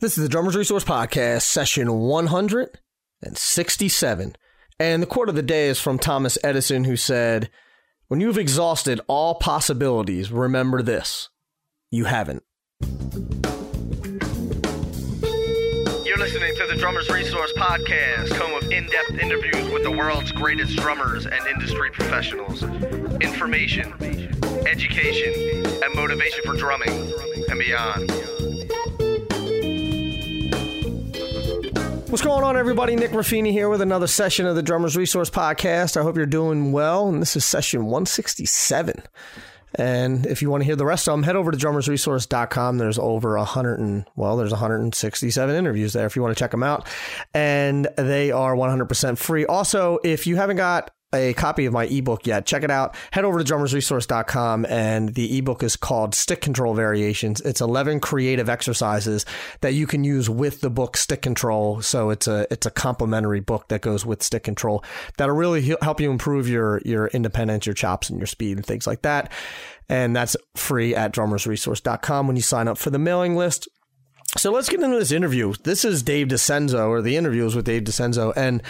[0.00, 4.36] This is the Drummers Resource Podcast, session 167.
[4.78, 7.50] And the quote of the day is from Thomas Edison, who said,
[8.06, 11.30] When you've exhausted all possibilities, remember this
[11.90, 12.44] you haven't.
[12.80, 12.92] You're
[16.18, 20.76] listening to the Drummers Resource Podcast, home of in depth interviews with the world's greatest
[20.76, 22.62] drummers and industry professionals.
[23.20, 23.92] Information,
[24.64, 27.12] education, and motivation for drumming
[27.48, 28.12] and beyond.
[32.08, 32.96] What's going on, everybody?
[32.96, 35.94] Nick Ruffini here with another session of the Drummers Resource Podcast.
[35.94, 37.06] I hope you're doing well.
[37.06, 39.02] And this is session 167.
[39.74, 42.78] And if you want to hear the rest of them, head over to drummersresource.com.
[42.78, 46.62] There's over 100 and, well, there's 167 interviews there if you want to check them
[46.62, 46.88] out.
[47.34, 49.44] And they are 100% free.
[49.44, 52.94] Also, if you haven't got a copy of my ebook yet, check it out.
[53.12, 57.40] Head over to drummersresource.com and the ebook is called Stick Control Variations.
[57.40, 59.24] It's 11 creative exercises
[59.60, 61.80] that you can use with the book Stick Control.
[61.80, 64.84] So it's a it's a complementary book that goes with Stick Control
[65.16, 68.86] that'll really help you improve your your independence, your chops and your speed and things
[68.86, 69.32] like that.
[69.88, 73.68] And that's free at drummersresource.com when you sign up for the mailing list.
[74.36, 75.54] So let's get into this interview.
[75.64, 78.34] This is Dave DiCenzo, or the interview is with Dave DiCenzo.
[78.36, 78.62] And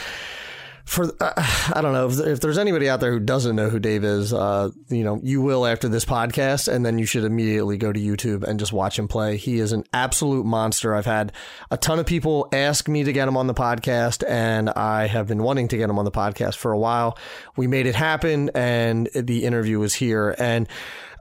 [0.89, 3.79] for uh, I don't know if, if, there's anybody out there who doesn't know who
[3.79, 7.77] Dave is, uh, you know, you will after this podcast, and then you should immediately
[7.77, 9.37] go to YouTube and just watch him play.
[9.37, 10.95] He is an absolute monster.
[10.95, 11.33] I've had
[11.71, 15.27] a ton of people ask me to get him on the podcast, and I have
[15.27, 17.19] been wanting to get him on the podcast for a while.
[17.55, 20.67] We made it happen, and the interview is here, and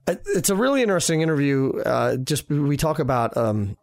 [0.07, 1.73] it's a really interesting interview.
[1.85, 3.35] Uh, just we talk about.
[3.35, 3.75] Um,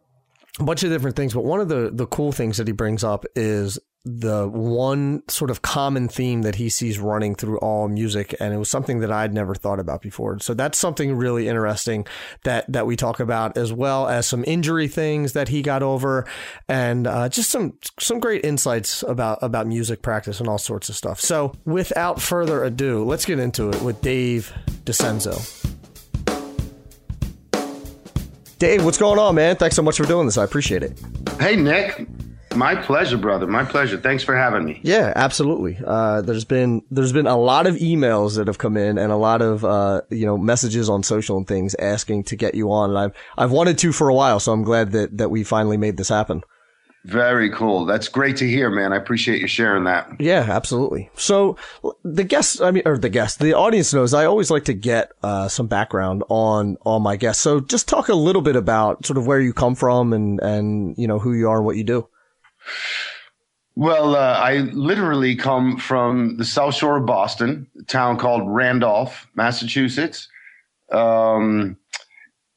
[0.57, 3.03] a bunch of different things, but one of the the cool things that he brings
[3.03, 8.35] up is the one sort of common theme that he sees running through all music
[8.39, 10.39] and it was something that I'd never thought about before.
[10.39, 12.05] So that's something really interesting
[12.43, 16.27] that that we talk about as well as some injury things that he got over
[16.69, 20.95] and uh, just some some great insights about about music practice and all sorts of
[20.95, 21.19] stuff.
[21.19, 25.73] So without further ado, let's get into it with Dave DiCenzo.
[28.59, 29.55] Dave, what's going on, man?
[29.55, 30.37] Thanks so much for doing this.
[30.37, 30.99] I appreciate it.
[31.39, 32.07] Hey, Nick.
[32.55, 33.47] My pleasure, brother.
[33.47, 33.97] My pleasure.
[33.97, 34.79] Thanks for having me.
[34.83, 35.77] Yeah, absolutely.
[35.85, 39.17] Uh, there's been there's been a lot of emails that have come in and a
[39.17, 42.91] lot of uh, you know messages on social and things asking to get you on.
[42.91, 45.77] And I've I've wanted to for a while, so I'm glad that that we finally
[45.77, 46.43] made this happen.
[47.05, 47.85] Very cool.
[47.85, 48.91] That's great to hear, man.
[48.91, 50.09] I appreciate you sharing that.
[50.19, 51.11] Yeah, absolutely.
[51.15, 51.55] So
[52.03, 55.11] the guests, I mean, or the guests, the audience knows I always like to get
[55.21, 57.43] uh, some background on on my guests.
[57.43, 60.97] So just talk a little bit about sort of where you come from and and
[60.97, 62.07] you know who you are and what you do.
[63.75, 69.27] Well, uh, I literally come from the South Shore of Boston, a town called Randolph,
[69.35, 70.29] Massachusetts.
[70.91, 71.77] Um,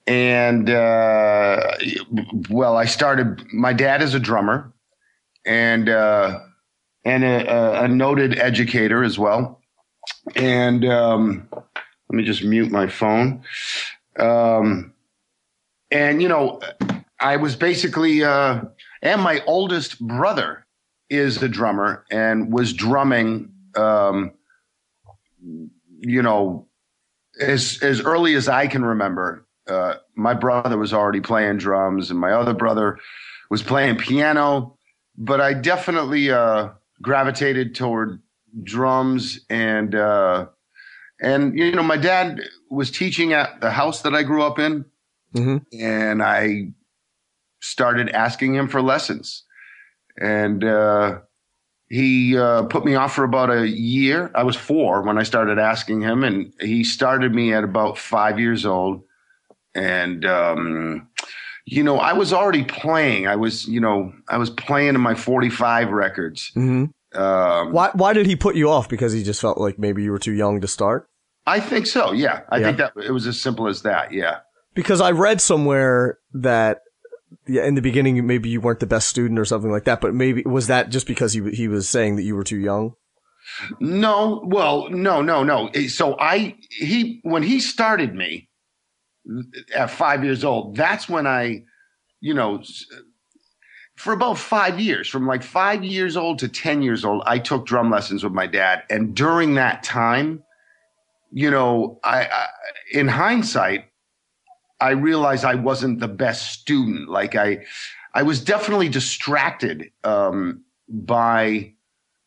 [0.06, 1.72] and uh,
[2.48, 3.44] well, I started.
[3.52, 4.72] My dad is a drummer,
[5.44, 6.40] and uh,
[7.04, 9.60] and a, a, noted educator as well.
[10.34, 13.42] And um, let me just mute my phone.
[14.18, 14.94] Um,
[15.90, 16.60] and you know,
[17.20, 18.62] I was basically uh,
[19.02, 20.66] and my oldest brother
[21.10, 24.32] is a drummer and was drumming um,
[26.00, 26.66] you know
[27.40, 32.18] as as early as i can remember uh, my brother was already playing drums and
[32.18, 32.98] my other brother
[33.50, 34.76] was playing piano
[35.16, 36.68] but i definitely uh,
[37.02, 38.20] gravitated toward
[38.62, 40.46] drums and uh,
[41.20, 44.84] and you know my dad was teaching at the house that i grew up in
[45.34, 45.58] mm-hmm.
[45.80, 46.70] and i
[47.60, 49.44] started asking him for lessons.
[50.20, 51.20] And uh,
[51.88, 54.30] he uh, put me off for about a year.
[54.34, 58.38] I was four when I started asking him, and he started me at about five
[58.38, 59.02] years old.
[59.74, 61.08] And, um,
[61.64, 63.26] you know, I was already playing.
[63.26, 66.50] I was, you know, I was playing in my 45 records.
[66.56, 66.86] Mm-hmm.
[67.18, 68.88] Um, why, why did he put you off?
[68.88, 71.08] Because he just felt like maybe you were too young to start?
[71.46, 72.12] I think so.
[72.12, 72.40] Yeah.
[72.50, 72.66] I yeah.
[72.66, 74.12] think that it was as simple as that.
[74.12, 74.38] Yeah.
[74.74, 76.80] Because I read somewhere that
[77.46, 80.14] yeah, in the beginning, maybe you weren't the best student or something like that, but
[80.14, 82.94] maybe was that just because he he was saying that you were too young?
[83.80, 85.68] No, well, no, no, no.
[85.74, 88.48] Eh, so I he when he started me
[89.74, 91.64] at five years old, that's when I,
[92.20, 92.62] you know,
[93.96, 97.66] for about five years, from like five years old to ten years old, I took
[97.66, 100.42] drum lessons with my dad, and during that time,
[101.30, 102.46] you know, I, I
[102.92, 103.87] in hindsight,
[104.80, 107.08] I realized I wasn't the best student.
[107.08, 107.64] Like I,
[108.14, 111.72] I was definitely distracted um, by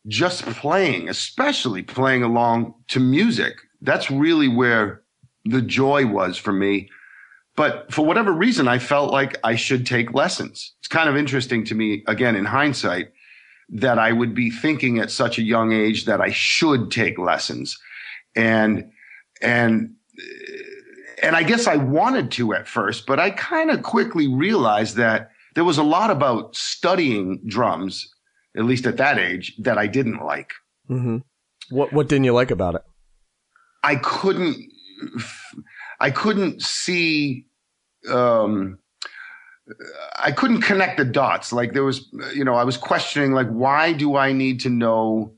[0.08, 3.54] just playing, especially playing along to music.
[3.80, 5.02] That's really where
[5.44, 6.88] the joy was for me.
[7.54, 10.72] but for whatever reason, I felt like I should take lessons.
[10.78, 13.12] It's kind of interesting to me, again, in hindsight,
[13.68, 17.78] that I would be thinking at such a young age that I should take lessons.
[18.34, 18.90] And,
[19.42, 19.94] and,
[21.22, 25.30] and I guess I wanted to at first, but I kind of quickly realized that
[25.54, 28.12] there was a lot about studying drums,
[28.56, 30.52] at least at that age, that I didn't like.
[30.90, 31.18] Mm-hmm.
[31.70, 32.82] What What didn't you like about it?
[33.82, 34.56] I couldn't,
[36.00, 37.46] I couldn't see,
[38.08, 38.78] um,
[40.18, 41.52] I couldn't connect the dots.
[41.52, 45.34] Like there was, you know, I was questioning, like, why do I need to know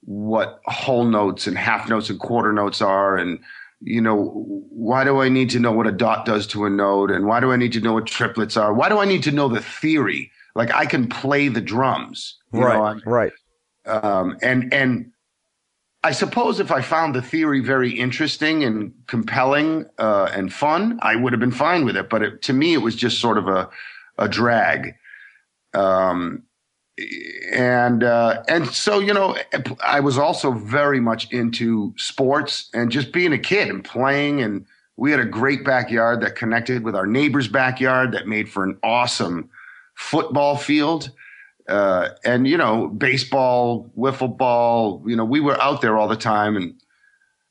[0.00, 3.38] what whole notes and half notes and quarter notes are, and
[3.84, 4.32] you know,
[4.70, 7.10] why do I need to know what a dot does to a node?
[7.10, 8.72] And why do I need to know what triplets are?
[8.72, 10.32] Why do I need to know the theory?
[10.54, 12.38] Like I can play the drums.
[12.52, 12.96] right.
[12.96, 13.32] Know, right.
[13.84, 15.12] Um, and, and
[16.02, 21.16] I suppose if I found the theory very interesting and compelling, uh, and fun, I
[21.16, 22.08] would have been fine with it.
[22.08, 23.68] But it, to me, it was just sort of a,
[24.16, 24.94] a drag.
[25.74, 26.43] Um,
[27.52, 29.36] and uh, and so you know,
[29.82, 34.40] I was also very much into sports and just being a kid and playing.
[34.40, 38.62] And we had a great backyard that connected with our neighbor's backyard that made for
[38.62, 39.50] an awesome
[39.94, 41.10] football field.
[41.68, 45.02] Uh, and you know, baseball, wiffle ball.
[45.06, 46.74] You know, we were out there all the time, and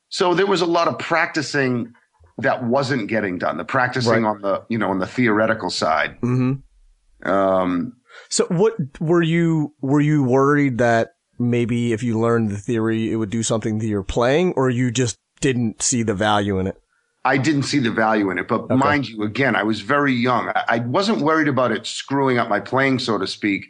[0.08, 1.92] so there was a lot of practicing
[2.38, 3.58] that wasn't getting done.
[3.58, 4.30] The practicing right.
[4.30, 6.20] on the you know on the theoretical side.
[6.20, 7.28] Mm-hmm.
[7.28, 7.96] Um,
[8.34, 13.14] so what were you were you worried that maybe if you learned the theory it
[13.14, 16.76] would do something to your playing or you just didn't see the value in it?
[17.24, 18.74] I didn't see the value in it, but okay.
[18.74, 20.50] mind you, again, I was very young.
[20.52, 23.66] I wasn't worried about it screwing up my playing, so to speak.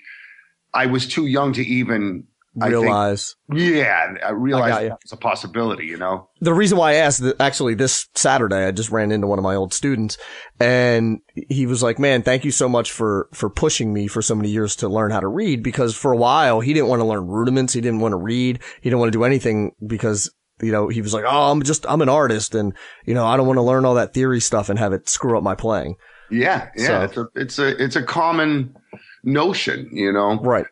[0.72, 3.34] I was too young to even realize.
[3.50, 6.28] I think, yeah, I realized it's a possibility, you know?
[6.40, 9.54] The reason why I asked actually this Saturday, I just ran into one of my
[9.54, 10.18] old students
[10.60, 14.34] and he was like, man, thank you so much for, for pushing me for so
[14.34, 17.06] many years to learn how to read because for a while he didn't want to
[17.06, 17.72] learn rudiments.
[17.72, 18.60] He didn't want to read.
[18.80, 20.30] He didn't want to do anything because
[20.62, 22.74] you know, he was like, Oh, I'm just, I'm an artist and,
[23.04, 25.36] you know, I don't want to learn all that theory stuff and have it screw
[25.36, 25.96] up my playing.
[26.30, 26.68] Yeah.
[26.76, 26.86] Yeah.
[26.86, 28.76] So, it's a, it's a, it's a common
[29.24, 30.36] notion, you know?
[30.36, 30.66] Right.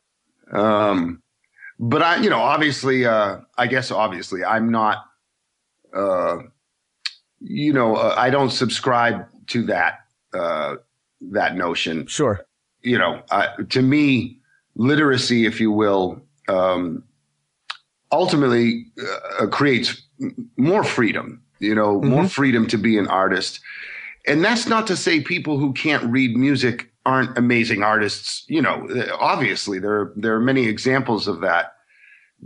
[0.52, 1.21] Um,
[1.82, 5.04] but I, you know, obviously, uh, I guess obviously I'm not,
[5.92, 6.38] uh,
[7.40, 9.98] you know, uh, I don't subscribe to that,
[10.32, 10.76] uh,
[11.32, 12.06] that notion.
[12.06, 12.46] Sure.
[12.82, 14.38] You know, uh, to me,
[14.76, 17.02] literacy, if you will, um,
[18.12, 18.86] ultimately
[19.40, 20.02] uh, creates
[20.56, 22.10] more freedom, you know, mm-hmm.
[22.10, 23.58] more freedom to be an artist.
[24.28, 28.44] And that's not to say people who can't read music aren't amazing artists.
[28.48, 28.88] You know,
[29.18, 31.72] obviously there there are many examples of that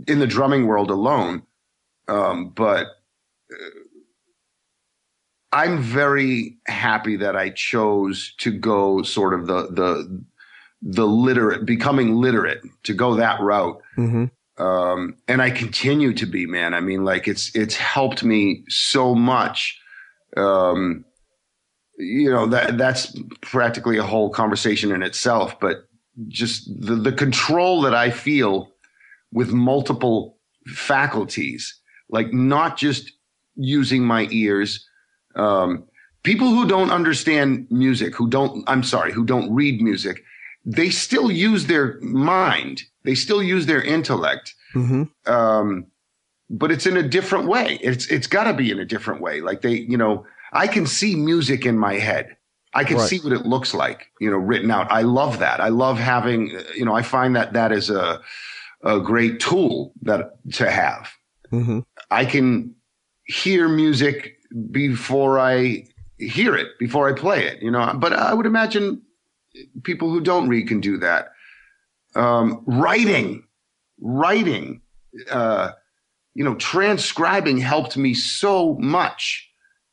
[0.07, 1.43] in the drumming world alone.
[2.07, 2.87] Um, but
[3.51, 3.79] uh,
[5.51, 10.23] I'm very happy that I chose to go sort of the the
[10.81, 13.81] the literate, becoming literate, to go that route.
[13.97, 14.63] Mm-hmm.
[14.63, 16.73] Um, and I continue to be, man.
[16.73, 19.79] I mean, like it's it's helped me so much.
[20.35, 21.05] Um,
[21.97, 25.87] you know that that's practically a whole conversation in itself but
[26.27, 28.71] just the, the control that i feel
[29.31, 31.79] with multiple faculties
[32.09, 33.11] like not just
[33.55, 34.87] using my ears
[35.35, 35.83] um,
[36.23, 40.23] people who don't understand music who don't i'm sorry who don't read music
[40.65, 45.03] they still use their mind they still use their intellect mm-hmm.
[45.31, 45.85] um,
[46.49, 49.41] but it's in a different way it's it's got to be in a different way
[49.41, 50.25] like they you know
[50.57, 52.35] I can see music in my head.
[52.73, 53.07] I can right.
[53.07, 54.91] see what it looks like, you know, written out.
[54.91, 55.61] I love that.
[55.61, 58.19] I love having, you know, I find that that is a,
[58.83, 61.11] a great tool that to have.
[61.51, 61.79] Mm-hmm.
[62.09, 62.75] I can
[63.25, 64.39] hear music
[64.71, 65.87] before I
[66.17, 69.03] hear it, before I play it, you know, but I would imagine
[69.83, 71.33] people who don't read can do that.
[72.15, 73.43] Um, writing,
[74.01, 74.81] writing,
[75.29, 75.71] uh,
[76.33, 79.46] you know, transcribing helped me so much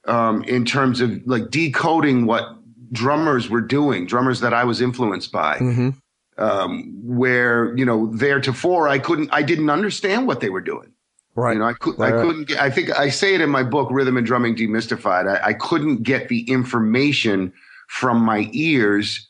[0.07, 2.57] um, in terms of like decoding what
[2.93, 5.59] drummers were doing, drummers that I was influenced by.
[5.59, 5.91] Mm-hmm.
[6.37, 10.93] Um, where you know theretofore I couldn't, I didn't understand what they were doing.
[11.37, 11.53] Right.
[11.53, 13.63] You know, I, could, right, I couldn't get, I think I say it in my
[13.63, 15.29] book, Rhythm and Drumming Demystified.
[15.29, 17.53] I, I couldn't get the information
[17.89, 19.29] from my ears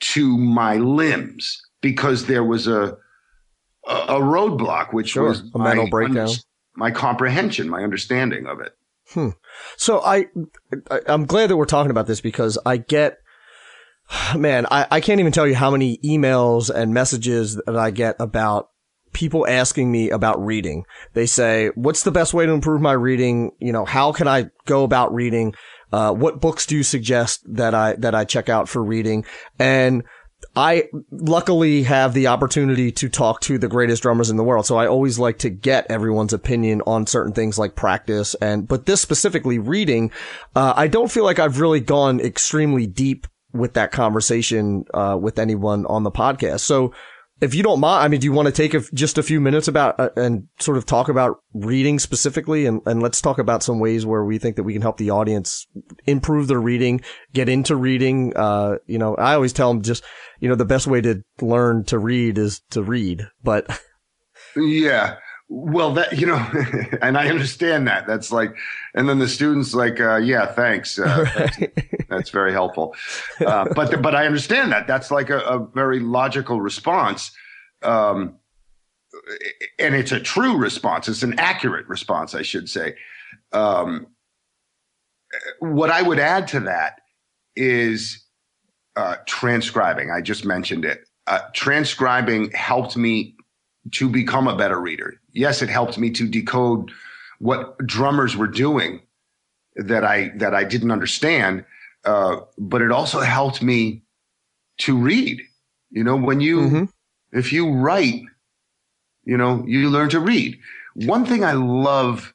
[0.00, 2.96] to my limbs because there was a,
[3.86, 5.28] a, a roadblock, which sure.
[5.28, 6.30] was a mental breakdown,
[6.76, 8.76] my comprehension, my understanding of it.
[9.10, 9.30] Hmm.
[9.76, 10.26] So I,
[10.90, 13.18] I, am glad that we're talking about this because I get,
[14.36, 18.16] man, I, I can't even tell you how many emails and messages that I get
[18.18, 18.68] about
[19.12, 20.84] people asking me about reading.
[21.14, 23.52] They say, what's the best way to improve my reading?
[23.58, 25.54] You know, how can I go about reading?
[25.90, 29.24] Uh, what books do you suggest that I that I check out for reading?
[29.58, 30.04] And
[30.56, 34.66] I luckily have the opportunity to talk to the greatest drummers in the world.
[34.66, 38.86] So I always like to get everyone's opinion on certain things like practice and, but
[38.86, 40.10] this specifically reading,
[40.56, 45.38] uh, I don't feel like I've really gone extremely deep with that conversation, uh, with
[45.38, 46.60] anyone on the podcast.
[46.60, 46.92] So
[47.40, 49.40] if you don't mind, I mean, do you want to take a, just a few
[49.40, 53.62] minutes about uh, and sort of talk about reading specifically, and, and let's talk about
[53.62, 55.66] some ways where we think that we can help the audience
[56.06, 57.00] improve their reading,
[57.32, 58.32] get into reading.
[58.36, 60.02] Uh, you know, I always tell them just,
[60.40, 63.66] you know, the best way to learn to read is to read, but
[64.56, 65.16] yeah.
[65.50, 66.36] Well, that you know,
[67.02, 68.06] and I understand that.
[68.06, 68.54] That's like,
[68.94, 70.98] and then the students like, uh, yeah, thanks.
[70.98, 71.58] Uh, that's,
[72.08, 72.94] that's, very helpful.
[73.44, 74.86] Uh, but but I understand that.
[74.86, 77.30] That's like a, a very logical response,
[77.82, 78.36] um,
[79.78, 81.08] and it's a true response.
[81.08, 82.96] It's an accurate response, I should say.
[83.52, 84.08] Um,
[85.60, 87.00] what I would add to that
[87.56, 88.24] is
[88.96, 90.10] uh, transcribing.
[90.10, 91.04] I just mentioned it.
[91.26, 93.36] Uh, transcribing helped me
[93.92, 95.20] to become a better reader.
[95.38, 96.90] Yes, it helped me to decode
[97.38, 99.00] what drummers were doing
[99.76, 101.64] that I that I didn't understand,
[102.04, 104.02] uh, but it also helped me
[104.78, 105.40] to read.
[105.90, 107.38] You know, when you mm-hmm.
[107.38, 108.22] if you write,
[109.24, 110.58] you know, you learn to read.
[110.94, 112.34] One thing I love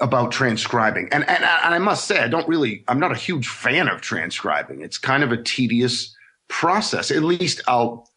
[0.00, 3.48] about transcribing, and, and and I must say, I don't really, I'm not a huge
[3.48, 4.80] fan of transcribing.
[4.80, 6.16] It's kind of a tedious
[6.48, 7.10] process.
[7.10, 8.08] At least I'll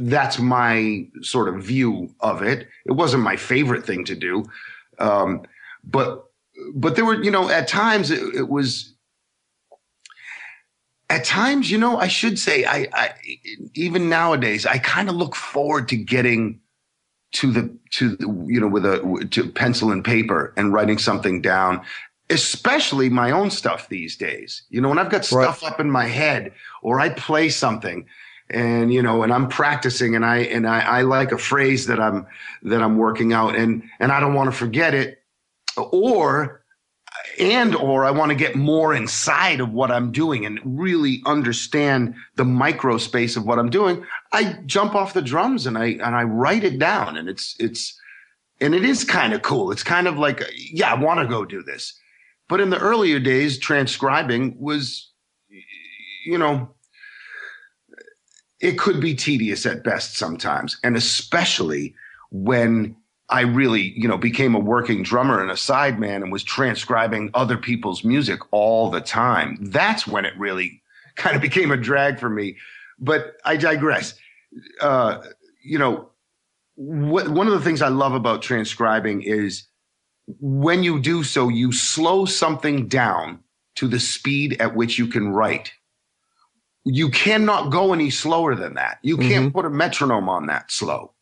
[0.00, 2.68] that's my sort of view of it.
[2.86, 4.44] It wasn't my favorite thing to do,
[4.98, 5.42] um,
[5.84, 6.24] but
[6.74, 8.94] but there were you know at times it, it, was.
[11.08, 13.14] At times, you know, I should say, I, I
[13.74, 16.60] even nowadays, I kind of look forward to getting
[17.32, 21.40] to the to the, you know with a to pencil and paper and writing something
[21.40, 21.80] down
[22.28, 25.72] especially my own stuff these days you know when i've got stuff right.
[25.72, 28.04] up in my head or i play something
[28.50, 32.00] and you know and i'm practicing and i and I, I like a phrase that
[32.00, 32.26] i'm
[32.62, 35.22] that i'm working out and and i don't want to forget it
[35.76, 36.62] or
[37.38, 42.14] and or i want to get more inside of what i'm doing and really understand
[42.36, 46.16] the micro space of what i'm doing i jump off the drums and i and
[46.16, 48.00] i write it down and it's it's
[48.60, 49.72] and it is kind of cool.
[49.72, 51.98] It's kind of like yeah i want to go do this.
[52.48, 55.10] But in the earlier days transcribing was
[56.24, 56.74] you know
[58.60, 60.78] it could be tedious at best sometimes.
[60.84, 61.94] And especially
[62.30, 62.94] when
[63.30, 67.56] I really, you know, became a working drummer and a sideman and was transcribing other
[67.56, 69.56] people's music all the time.
[69.60, 70.82] That's when it really
[71.16, 72.56] kind of became a drag for me.
[72.98, 74.14] But I digress.
[74.80, 75.22] Uh,
[75.62, 76.10] you know,
[76.76, 79.64] one of the things I love about transcribing is
[80.40, 83.40] when you do so, you slow something down
[83.76, 85.72] to the speed at which you can write
[86.84, 88.98] you cannot go any slower than that.
[89.02, 89.56] You can't mm-hmm.
[89.56, 91.12] put a metronome on that slow.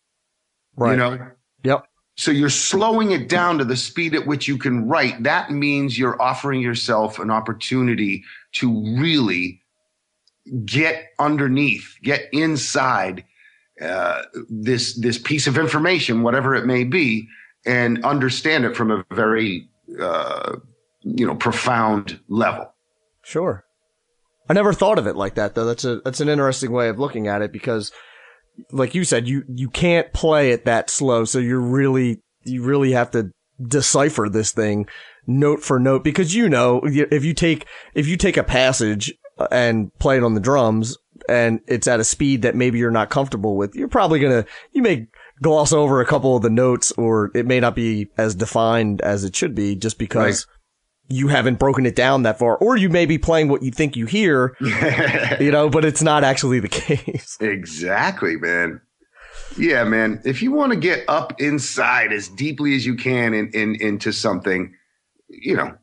[0.77, 0.93] Right.
[0.93, 1.31] You know?
[1.65, 1.87] Yep.
[2.17, 5.23] So you're slowing it down to the speed at which you can write.
[5.23, 8.25] That means you're offering yourself an opportunity
[8.55, 9.63] to really
[10.65, 13.25] get underneath, get inside
[13.81, 17.29] uh, this this piece of information, whatever it may be,
[17.65, 19.69] and understand it from a very
[20.01, 20.57] uh,
[21.03, 22.73] you know profound level.
[23.23, 23.65] Sure.
[24.49, 25.67] I never thought of it like that though.
[25.67, 27.93] That's a that's an interesting way of looking at it because
[28.73, 32.93] like you said, you you can't play it that slow, so you're really you really
[32.93, 33.31] have to
[33.67, 34.87] decipher this thing
[35.27, 39.49] note for note because you know if you take if you take a passage uh,
[39.51, 40.97] and play it on the drums
[41.29, 44.81] and it's at a speed that maybe you're not comfortable with, you're probably gonna you
[44.81, 45.07] may
[45.43, 49.25] gloss over a couple of the notes or it may not be as defined as
[49.25, 50.58] it should be just because right
[51.09, 53.97] you haven't broken it down that far, or you may be playing what you think
[53.97, 54.55] you hear,
[55.41, 57.39] you know, but it's not actually the case.
[57.41, 58.81] Exactly, man.
[59.57, 60.21] Yeah, man.
[60.25, 64.13] If you want to get up inside as deeply as you can in, in into
[64.13, 64.75] something,
[65.29, 65.77] you know,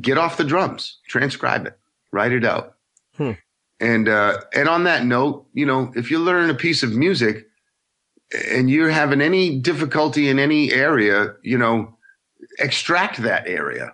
[0.00, 1.78] get off the drums, transcribe it,
[2.10, 2.74] write it out.
[3.16, 3.32] Hmm.
[3.80, 7.46] And uh, and on that note, you know, if you learn a piece of music
[8.50, 11.96] and you're having any difficulty in any area, you know,
[12.58, 13.92] extract that area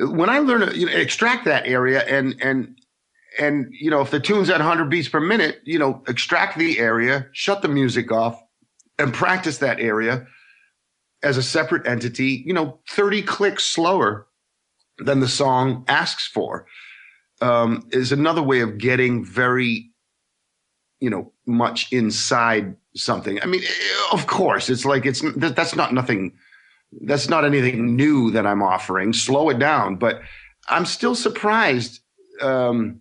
[0.00, 2.76] when I learn to you know, extract that area and and
[3.38, 6.78] and you know if the tune's at 100 beats per minute, you know extract the
[6.78, 8.40] area, shut the music off,
[8.98, 10.26] and practice that area
[11.22, 12.42] as a separate entity.
[12.46, 14.26] You know, 30 clicks slower
[14.98, 16.66] than the song asks for
[17.40, 19.90] um, is another way of getting very,
[21.00, 23.40] you know, much inside something.
[23.42, 23.62] I mean,
[24.12, 26.32] of course, it's like it's that's not nothing
[26.92, 29.12] that's not anything new that I'm offering.
[29.12, 29.96] Slow it down.
[29.96, 30.20] But
[30.68, 32.00] I'm still surprised.
[32.40, 33.00] Um,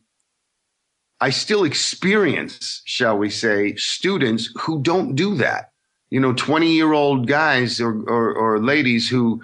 [1.22, 5.72] I still experience, shall we say, students who don't do that.
[6.10, 9.42] You know, 20 year old guys or, or, or ladies who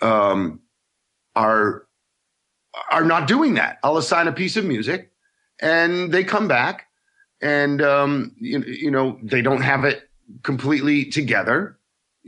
[0.00, 0.60] um,
[1.34, 1.86] are
[2.90, 3.78] are not doing that.
[3.82, 5.10] I'll assign a piece of music,
[5.60, 6.86] and they come back,
[7.40, 10.08] and um, you, you know they don't have it
[10.42, 11.77] completely together.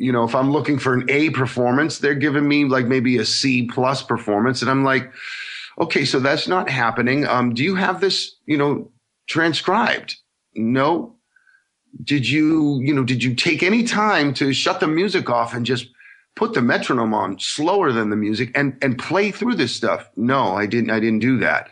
[0.00, 3.24] You know, if I'm looking for an A performance, they're giving me like maybe a
[3.24, 5.12] C plus performance, and I'm like,
[5.78, 7.26] okay, so that's not happening.
[7.26, 8.90] Um, do you have this, you know,
[9.26, 10.16] transcribed?
[10.54, 11.16] No.
[12.02, 15.66] Did you, you know, did you take any time to shut the music off and
[15.66, 15.88] just
[16.36, 20.08] put the metronome on slower than the music and and play through this stuff.
[20.16, 20.90] No, I didn't.
[20.90, 21.68] I didn't do that.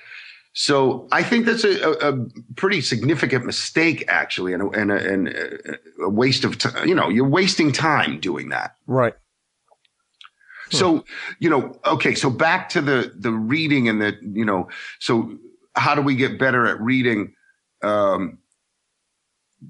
[0.55, 2.27] So I think that's a, a,
[2.57, 6.89] pretty significant mistake, actually, and a, and, a, and a waste of time.
[6.89, 8.75] You know, you're wasting time doing that.
[8.87, 9.15] Right.
[10.71, 11.05] So,
[11.39, 12.15] you know, okay.
[12.15, 14.69] So back to the the reading and the you know.
[14.99, 15.39] So
[15.75, 17.35] how do we get better at reading?
[17.83, 18.39] Um,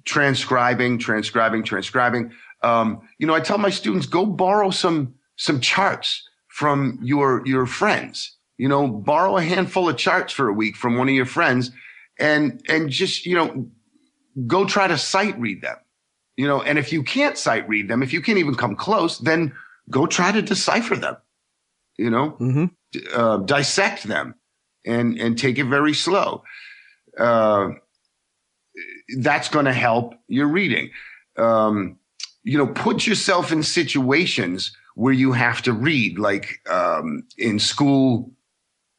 [0.04, 2.32] transcribing, transcribing, transcribing.
[2.62, 7.66] Um, you know, I tell my students go borrow some some charts from your your
[7.66, 8.38] friends.
[8.59, 11.71] You know, borrow a handful of charts for a week from one of your friends,
[12.19, 13.69] and and just you know,
[14.47, 15.77] go try to sight read them.
[16.37, 19.19] You know, and if you can't sight read them, if you can't even come close,
[19.19, 19.55] then
[19.91, 21.17] go try to decipher them.
[21.97, 22.65] You know, mm-hmm.
[23.15, 24.35] uh, dissect them,
[24.85, 26.43] and and take it very slow.
[27.17, 27.71] Uh,
[29.19, 30.91] that's going to help your reading.
[31.37, 31.99] Um,
[32.43, 38.33] you know, put yourself in situations where you have to read, like um, in school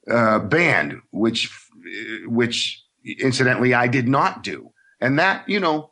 [0.10, 1.51] uh, band, which
[2.25, 2.84] which
[3.20, 5.92] incidentally I did not do, and that you know,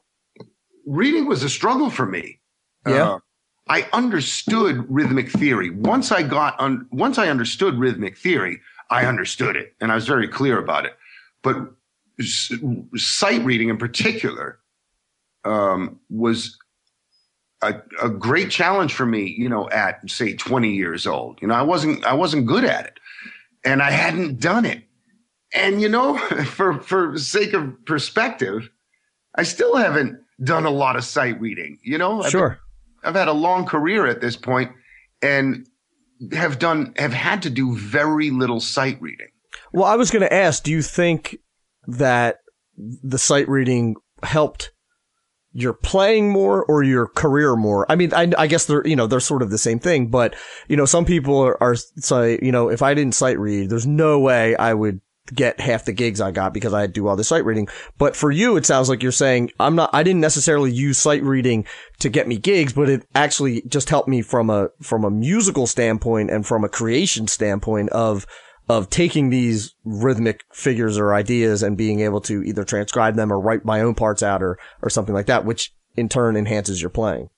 [0.85, 2.39] reading was a struggle for me.
[2.85, 3.09] Yeah.
[3.09, 3.19] Uh,
[3.69, 5.69] I understood rhythmic theory.
[5.71, 10.07] Once I got on, once I understood rhythmic theory, I understood it and I was
[10.07, 10.97] very clear about it.
[11.41, 11.73] But
[12.95, 14.59] sight reading in particular
[15.43, 16.57] um, was
[17.61, 21.39] a, a great challenge for me, you know, at say 20 years old.
[21.41, 22.99] You know, I wasn't I wasn't good at it.
[23.67, 24.83] And I hadn't done it.
[25.53, 28.69] And you know, for for sake of perspective,
[29.35, 31.79] I still haven't done a lot of sight reading.
[31.83, 32.49] You know, I've sure.
[32.49, 34.71] Been, I've had a long career at this point
[35.21, 35.67] and
[36.31, 39.27] have done have had to do very little sight reading.
[39.73, 41.37] Well, I was going to ask, do you think
[41.87, 42.37] that
[42.77, 44.71] the sight reading helped
[45.53, 47.89] your playing more or your career more.
[47.89, 50.35] I mean, I, I, guess they're, you know, they're sort of the same thing, but,
[50.67, 53.87] you know, some people are, are say, you know, if I didn't sight read, there's
[53.87, 55.01] no way I would
[55.33, 57.67] get half the gigs I got because I do all the sight reading.
[57.97, 61.23] But for you, it sounds like you're saying I'm not, I didn't necessarily use sight
[61.23, 61.65] reading
[61.99, 65.67] to get me gigs, but it actually just helped me from a, from a musical
[65.67, 68.25] standpoint and from a creation standpoint of,
[68.69, 73.39] of taking these rhythmic figures or ideas and being able to either transcribe them or
[73.39, 76.89] write my own parts out or, or something like that, which in turn enhances your
[76.89, 77.29] playing.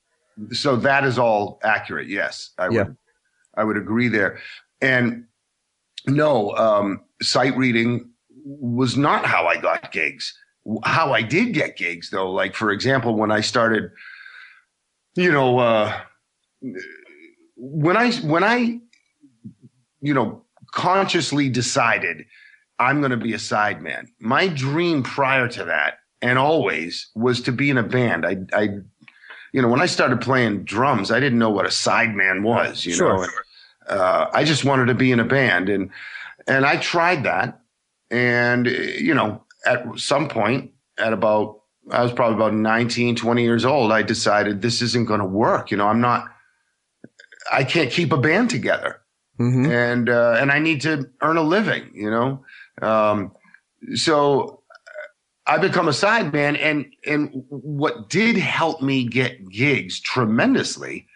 [0.51, 2.07] So that is all accurate.
[2.07, 2.51] Yes.
[2.57, 2.83] I yeah.
[2.83, 2.97] would,
[3.55, 4.39] I would agree there.
[4.81, 5.25] And
[6.07, 8.09] no, um, sight reading
[8.43, 10.35] was not how I got gigs.
[10.83, 13.91] How I did get gigs though, like for example, when I started,
[15.15, 15.99] you know, uh,
[17.55, 18.79] when I, when I,
[20.01, 22.25] you know, consciously decided
[22.79, 24.07] I'm going to be a sideman.
[24.19, 28.25] My dream prior to that and always was to be in a band.
[28.25, 28.69] I, I,
[29.51, 32.93] you know, when I started playing drums, I didn't know what a sideman was, you
[32.93, 33.17] sure.
[33.17, 33.27] know,
[33.87, 35.89] uh, I just wanted to be in a band and,
[36.47, 37.61] and I tried that.
[38.11, 43.65] And, you know, at some point at about, I was probably about 19, 20 years
[43.65, 45.71] old, I decided this isn't going to work.
[45.71, 46.25] You know, I'm not,
[47.51, 48.98] I can't keep a band together.
[49.39, 49.71] Mm-hmm.
[49.71, 52.43] and uh, and I need to earn a living, you know.
[52.81, 53.31] Um,
[53.95, 54.63] so
[55.47, 61.07] I become a sideman, and and what did help me get gigs tremendously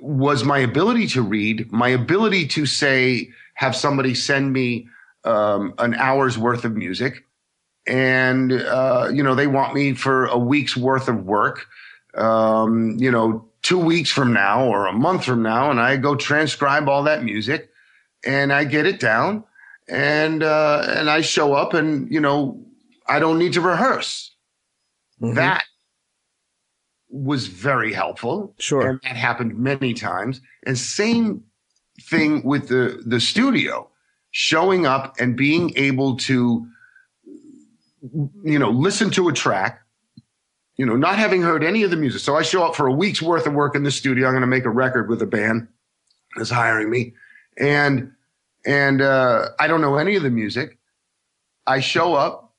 [0.00, 4.88] was my ability to read, my ability to say, have somebody send me
[5.24, 7.24] um, an hour's worth of music,
[7.86, 11.66] and uh, you know they want me for a week's worth of work.
[12.16, 16.14] Um, you know, two weeks from now or a month from now, and I go
[16.14, 17.70] transcribe all that music
[18.24, 19.44] and I get it down
[19.88, 22.60] and uh, and I show up and you know
[23.06, 24.34] I don't need to rehearse.
[25.20, 25.34] Mm-hmm.
[25.34, 25.64] That
[27.08, 28.54] was very helpful.
[28.58, 28.88] Sure.
[28.88, 30.40] And that happened many times.
[30.64, 31.44] And same
[32.00, 33.88] thing with the the studio.
[34.34, 36.66] Showing up and being able to
[38.44, 39.81] you know listen to a track
[40.82, 42.20] you know, not having heard any of the music.
[42.20, 44.26] So I show up for a week's worth of work in the studio.
[44.26, 45.68] I'm going to make a record with a band
[46.36, 47.12] that's hiring me.
[47.56, 48.10] And,
[48.66, 50.78] and uh, I don't know any of the music.
[51.68, 52.52] I show up,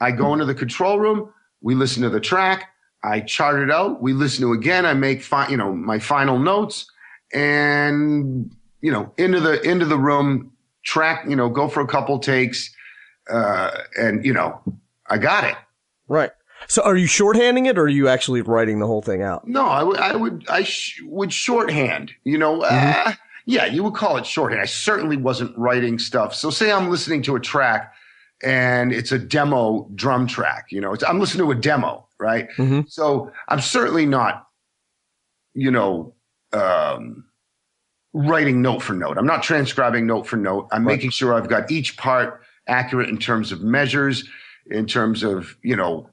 [0.00, 4.02] I go into the control room, we listen to the track, I chart it out,
[4.02, 6.90] we listen to again, I make fi- you know my final notes,
[7.32, 10.50] and you know into the into the room,
[10.82, 12.74] track you know go for a couple takes,
[13.30, 14.60] uh, and you know
[15.08, 15.54] I got it.
[16.08, 16.32] Right.
[16.66, 19.46] So are you shorthanding it or are you actually writing the whole thing out?
[19.46, 22.12] No, I would, I would, I sh- would shorthand.
[22.24, 23.12] You know, uh,
[23.46, 24.60] yeah, you would call it shorthand.
[24.60, 26.34] I certainly wasn't writing stuff.
[26.34, 27.94] So, say I'm listening to a track,
[28.42, 30.66] and it's a demo drum track.
[30.70, 32.48] You know, it's, I'm listening to a demo, right?
[32.56, 32.90] Mhm.
[32.90, 34.46] So I'm certainly not,
[35.54, 36.14] you know,
[36.52, 37.24] um,
[38.12, 39.16] writing note for note.
[39.18, 40.68] I'm not transcribing note for note.
[40.72, 40.94] I'm Right.
[40.96, 44.28] making sure I've got each part accurate in terms of measures,
[44.70, 46.10] in terms of you know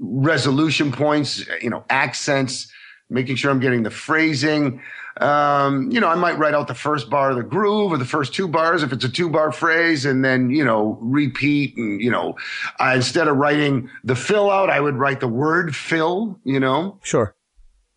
[0.00, 2.72] resolution points, you know, accents,
[3.10, 4.80] making sure I'm getting the phrasing.
[5.20, 8.04] Um, you know, I might write out the first bar of the groove or the
[8.04, 11.76] first two bars if it's a two bar phrase and then, you know, repeat.
[11.76, 12.36] And, you know,
[12.78, 16.98] I, instead of writing the fill out, I would write the word fill, you know.
[17.02, 17.34] Sure.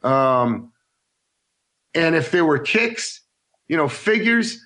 [0.04, 0.74] Um,
[1.96, 3.22] and if there were kicks,
[3.68, 4.60] you know, figures,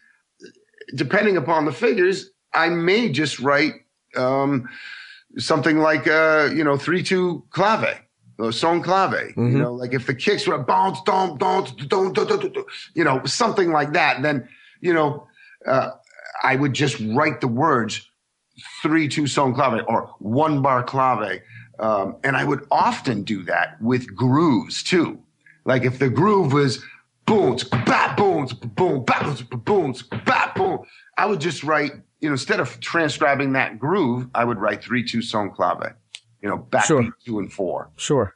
[0.96, 3.74] depending upon the figures, I may just write
[4.16, 4.68] um,
[5.38, 8.00] something like, uh, you know, 3 2 clave,
[8.40, 9.34] or son clave.
[9.36, 9.52] Mhm.
[9.52, 13.04] You know, like if the kicks were bounce, don't, don't, don't, don't, don't, don't, you
[13.04, 14.48] know, something like that, then,
[14.82, 15.28] you know,
[15.66, 15.92] uh,
[16.44, 18.10] I would just write the words
[18.82, 21.42] 3 2 son clave or one bar clave.
[21.80, 25.20] Um, and I would often do that with grooves too.
[25.66, 26.84] Like if the groove was
[27.26, 29.94] boom, bat boom, boom, bat boom,
[30.26, 30.80] bat boom,
[31.18, 35.04] I would just write, you know, instead of transcribing that groove, I would write three,
[35.04, 35.94] two, son clave,
[36.42, 37.10] you know, backbeat Sure.
[37.26, 37.92] two and four.
[37.96, 38.36] Sure.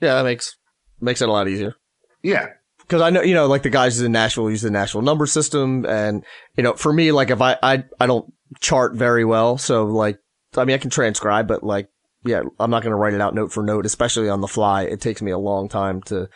[0.00, 0.56] Yeah, that makes
[1.00, 1.74] makes it a lot easier.
[2.22, 2.48] Yeah.
[2.78, 5.86] Because I know, you know, like the guys in Nashville use the Nashville number system,
[5.86, 6.24] and
[6.56, 10.18] you know, for me, like if I I I don't chart very well, so like
[10.56, 11.88] I mean, I can transcribe, but like,
[12.24, 14.82] yeah, I'm not going to write it out note for note, especially on the fly.
[14.82, 16.28] It takes me a long time to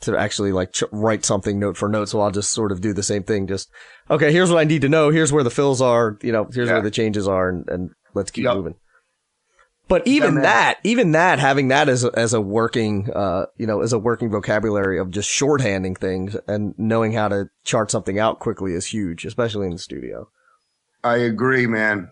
[0.00, 2.08] to actually like ch- write something note for note.
[2.08, 3.46] So I'll just sort of do the same thing.
[3.46, 3.70] Just
[4.10, 5.10] okay, here's what I need to know.
[5.10, 6.18] Here's where the fills are.
[6.22, 6.74] You know, here's Yeah.
[6.74, 8.56] where the changes are, and, and let's keep Yep.
[8.56, 8.74] moving.
[9.88, 10.42] But even man.
[10.42, 13.98] that, even that, having that as a, as a working, uh, you know, as a
[13.98, 18.84] working vocabulary of just shorthanding things and knowing how to chart something out quickly is
[18.84, 20.28] huge, especially in the studio.
[21.02, 22.10] I agree, man.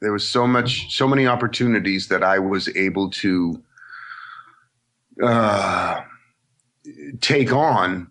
[0.00, 3.60] There was so much, so many opportunities that I was able to
[5.20, 6.00] uh,
[7.20, 8.10] take on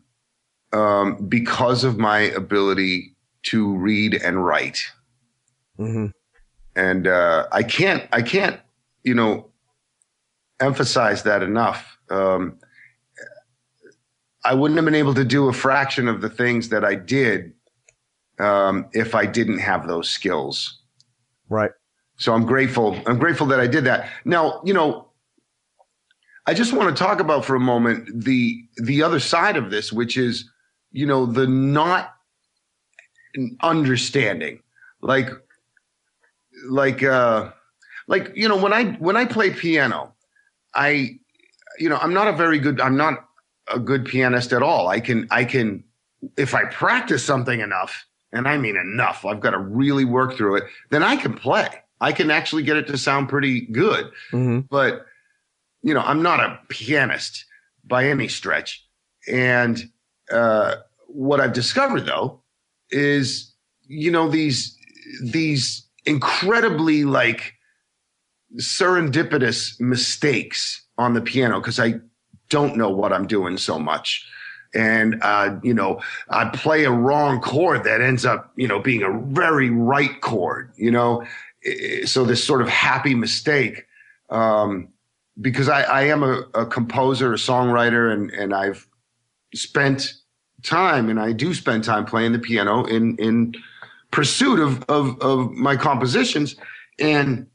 [0.72, 4.92] um, because of my ability to read and write.
[5.78, 6.08] hmm
[6.76, 8.60] and uh, I can't I can't
[9.04, 9.50] you know
[10.60, 11.98] emphasize that enough.
[12.10, 12.60] Um,
[14.46, 17.54] I wouldn't have been able to do a fraction of the things that I did
[18.40, 20.80] um, if I didn't have those skills.
[21.50, 21.72] Right.
[22.18, 22.98] So I'm grateful.
[23.06, 24.10] I'm grateful that I did that.
[24.26, 25.08] Now, you know,
[26.46, 29.94] I just want to talk about for a moment the the other side of this,
[29.94, 30.50] which is,
[30.92, 32.16] you know, the not
[33.62, 34.62] understanding.
[35.02, 35.30] Like
[36.70, 37.52] like uh
[38.08, 40.14] like you know, when I when I play piano,
[40.76, 41.20] I
[41.80, 43.26] you know, I'm not a very good I'm not
[43.74, 44.88] a good pianist at all.
[44.88, 45.84] I can I can
[46.38, 50.58] if I practice something enough, and I mean enough, I've got to really work through
[50.58, 51.68] it, then I can play.
[52.02, 54.12] I can actually get it to sound pretty good.
[54.32, 55.06] hmm But,
[55.84, 57.46] you know, I'm not a pianist
[57.84, 58.86] by any stretch.
[59.28, 59.84] And
[60.32, 60.76] uh,
[61.08, 62.42] what I've discovered though
[62.90, 63.54] is,
[63.88, 64.78] you know, these
[65.22, 67.54] these incredibly like
[68.58, 71.96] serendipitous mistakes on the piano because I
[72.50, 74.26] don't know what I'm doing so much.
[74.76, 79.04] And, uh, you know, I play a wrong chord that ends up, you know, being
[79.04, 81.24] a very right chord, you know.
[82.06, 83.86] So this sort of happy mistake,
[84.30, 84.90] um,
[85.42, 88.88] because I, I am a, a composer, a songwriter, and, and I've
[89.54, 90.14] spent
[90.64, 93.54] time and I do spend time playing the piano in, in
[94.12, 96.56] pursuit of, of, of my compositions.
[97.00, 97.48] And,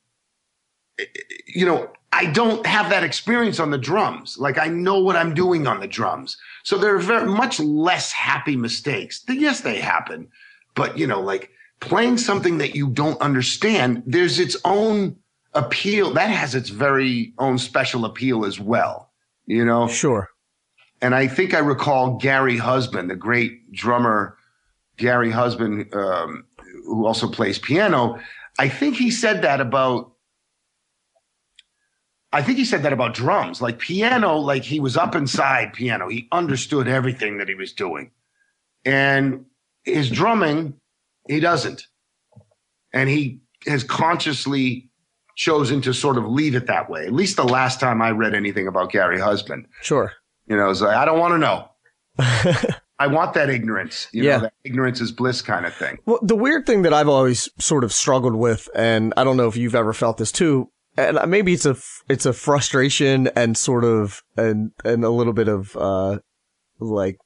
[1.46, 4.38] you know, I don't have that experience on the drums.
[4.38, 6.36] Like I know what I'm doing on the drums.
[6.64, 9.22] So there are very much less happy mistakes.
[9.28, 10.28] Yes, they happen.
[10.74, 15.16] But you know, like playing something that you don't understand, there's its own
[15.58, 16.12] appeal.
[16.14, 19.10] That has its very own special appeal as well.
[19.46, 19.88] You know?
[19.88, 20.28] Sure.
[21.00, 24.36] and I think I recall Gary Husband, the great drummer,
[24.96, 26.44] Gary Husband, um,
[26.84, 28.18] who also plays piano.
[28.58, 30.12] I think he said that about.
[32.30, 36.08] I think he said that about drums, like piano, like he was up inside piano.
[36.08, 38.10] He understood everything that he was doing.
[38.84, 39.46] And
[39.84, 40.74] his drumming,
[41.26, 41.86] he doesn't.
[42.92, 44.87] And he has consciously
[45.38, 47.04] chosen to sort of leave it that way.
[47.06, 49.66] At least the last time I read anything about Gary Husband.
[49.82, 50.12] Sure.
[50.48, 51.68] You know, it's like, I don't want to know.
[52.98, 54.08] I want that ignorance.
[54.12, 54.36] You Yeah.
[54.38, 55.98] know, that ignorance is bliss kind of thing.
[56.06, 59.46] Well, the weird thing that I've always sort of struggled with, and I don't know
[59.46, 61.76] if you've ever felt this too, and maybe it's a
[62.08, 66.18] it's a frustration and sort of and and a little bit of uh
[66.80, 67.18] like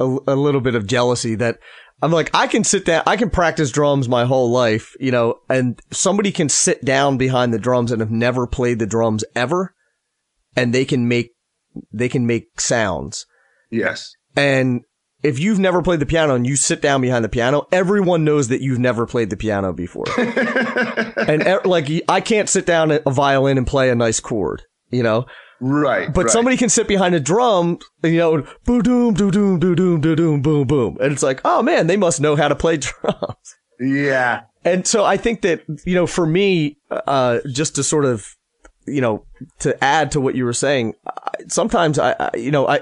[0.00, 1.58] a, a little bit of jealousy that
[2.02, 5.38] I'm like I can sit down I can practice drums my whole life, you know,
[5.48, 9.74] and somebody can sit down behind the drums and have never played the drums ever,
[10.56, 11.30] and they can make
[11.92, 13.24] they can make sounds.
[13.70, 14.14] Yes.
[14.36, 14.82] And
[15.22, 18.48] if you've never played the piano and you sit down behind the piano, everyone knows
[18.48, 20.04] that you've never played the piano before.
[20.18, 25.02] and like I can't sit down at a violin and play a nice chord, you
[25.02, 25.26] know.
[25.62, 26.12] Right.
[26.12, 26.30] But right.
[26.30, 30.16] somebody can sit behind a drum, you know, boom, doom, doom, doom, doom, doom, doom,
[30.16, 33.56] doom, boom, boom, and it's like, oh man, they must know how to play drums.
[33.80, 34.42] Yeah.
[34.64, 38.26] And so I think that, you know, for me, uh, just to sort of,
[38.86, 39.24] you know,
[39.60, 42.80] to add to what you were saying, I- sometimes I, I you know, I,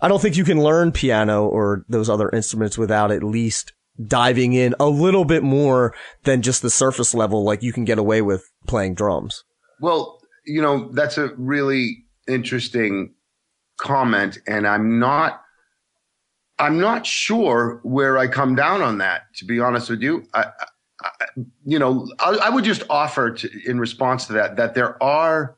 [0.00, 3.72] I don't think you can learn piano or those other instruments without at least
[4.04, 7.98] diving in a little bit more than just the surface level, like you can get
[7.98, 9.44] away with playing drums.
[9.80, 13.14] Well, you know, that's a really interesting
[13.78, 15.40] comment, and I'm not.
[16.58, 19.22] I'm not sure where I come down on that.
[19.36, 20.44] To be honest with you, I,
[21.02, 21.10] I,
[21.64, 25.56] you know, I, I would just offer to, in response to that that there are,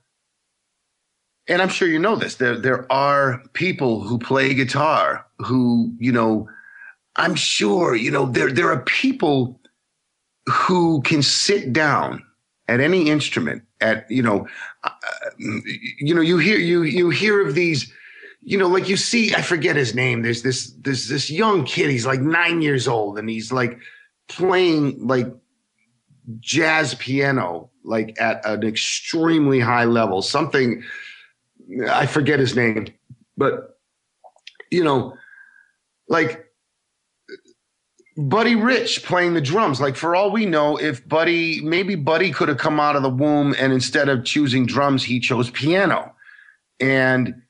[1.48, 2.36] and I'm sure you know this.
[2.36, 6.48] There there are people who play guitar who you know.
[7.16, 9.60] I'm sure you know there there are people
[10.46, 12.24] who can sit down
[12.68, 14.48] at any instrument at you know
[14.82, 14.90] uh,
[15.38, 17.92] you know you hear you you hear of these
[18.40, 21.90] you know like you see i forget his name there's this this this young kid
[21.90, 23.78] he's like 9 years old and he's like
[24.28, 25.28] playing like
[26.40, 30.82] jazz piano like at an extremely high level something
[31.90, 32.86] i forget his name
[33.36, 33.78] but
[34.70, 35.14] you know
[36.08, 36.43] like
[38.16, 39.80] Buddy Rich playing the drums.
[39.80, 43.10] Like for all we know, if Buddy maybe Buddy could have come out of the
[43.10, 46.14] womb and instead of choosing drums, he chose piano.
[46.80, 47.42] And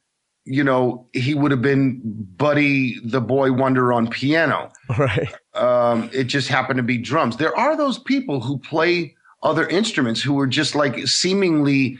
[0.46, 2.00] you know, he would have been
[2.36, 4.70] Buddy the boy wonder on piano.
[4.98, 5.32] Right.
[5.54, 7.38] Um, it just happened to be drums.
[7.38, 11.96] There are those people who play other instruments who are just like seemingly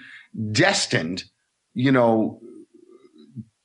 [0.52, 1.24] destined,
[1.72, 2.40] you know,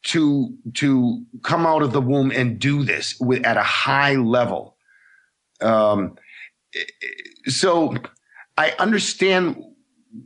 [0.04, 4.78] to to come out of the womb and do this with at a high level.
[5.62, 6.16] Um,
[7.48, 7.96] so
[8.58, 9.64] I understand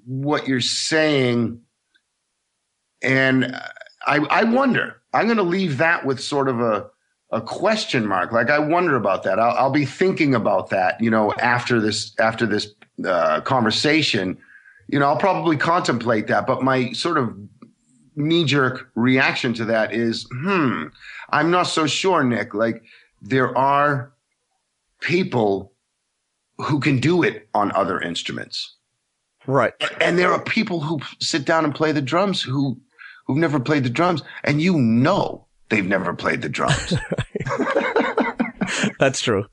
[0.05, 1.61] what you're saying,
[3.01, 3.55] and
[4.05, 5.01] I I wonder.
[5.13, 6.87] I'm going to leave that with sort of a
[7.31, 8.31] a question mark.
[8.31, 9.39] Like I wonder about that.
[9.39, 11.01] I'll, I'll be thinking about that.
[11.01, 12.67] You know, after this after this
[13.05, 14.37] uh, conversation,
[14.87, 16.45] you know, I'll probably contemplate that.
[16.45, 17.35] But my sort of
[18.15, 20.85] knee jerk reaction to that is, hmm,
[21.31, 22.53] I'm not so sure, Nick.
[22.53, 22.83] Like
[23.21, 24.12] there are
[25.03, 25.73] people
[26.57, 28.75] who can do it on other instruments.
[29.45, 29.73] Right.
[30.01, 32.79] And there are people who sit down and play the drums who
[33.27, 36.93] who've never played the drums and you know they've never played the drums.
[38.99, 39.45] That's true.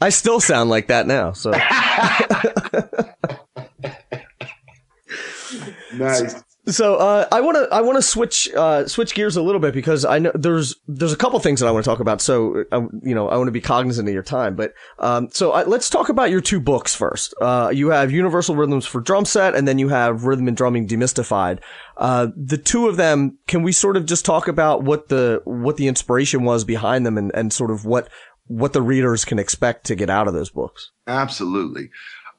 [0.00, 1.32] I still sound like that now.
[1.32, 1.50] So
[5.94, 6.42] nice.
[6.68, 9.74] So uh, I want to I want to switch uh, switch gears a little bit
[9.74, 12.20] because I know there's there's a couple things that I want to talk about.
[12.20, 15.50] So uh, you know I want to be cognizant of your time, but um, so
[15.50, 17.34] I, let's talk about your two books first.
[17.40, 20.86] Uh, you have Universal Rhythms for Drum Set, and then you have Rhythm and Drumming
[20.86, 21.58] Demystified.
[21.96, 25.78] Uh, the two of them, can we sort of just talk about what the what
[25.78, 28.08] the inspiration was behind them, and, and sort of what
[28.46, 30.92] what the readers can expect to get out of those books?
[31.08, 31.90] Absolutely.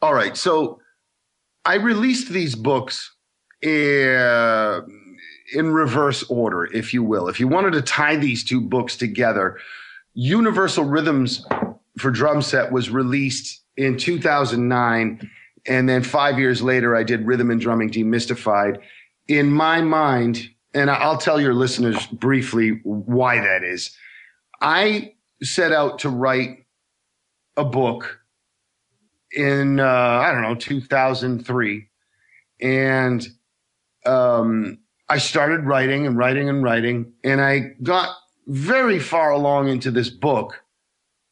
[0.02, 0.38] All right.
[0.38, 0.80] So
[1.66, 3.13] I released these books uh,
[3.64, 7.28] in reverse order, if you will.
[7.28, 9.60] If you wanted to tie these two books together,
[10.14, 11.46] Universal Rhythms
[11.98, 15.30] for Drum Set was released in 2009.
[15.66, 18.80] And then five years later, I did Rhythm and Drumming Demystified.
[19.28, 23.96] In my mind, and I'll tell your listeners briefly why that is.
[24.62, 26.66] I set out to write
[27.56, 28.20] a book
[29.32, 31.88] in, uh, I don't know, 2003.
[32.62, 33.28] And
[34.06, 38.16] um, I started writing and writing and writing, and I got
[38.48, 40.64] very far along into this book.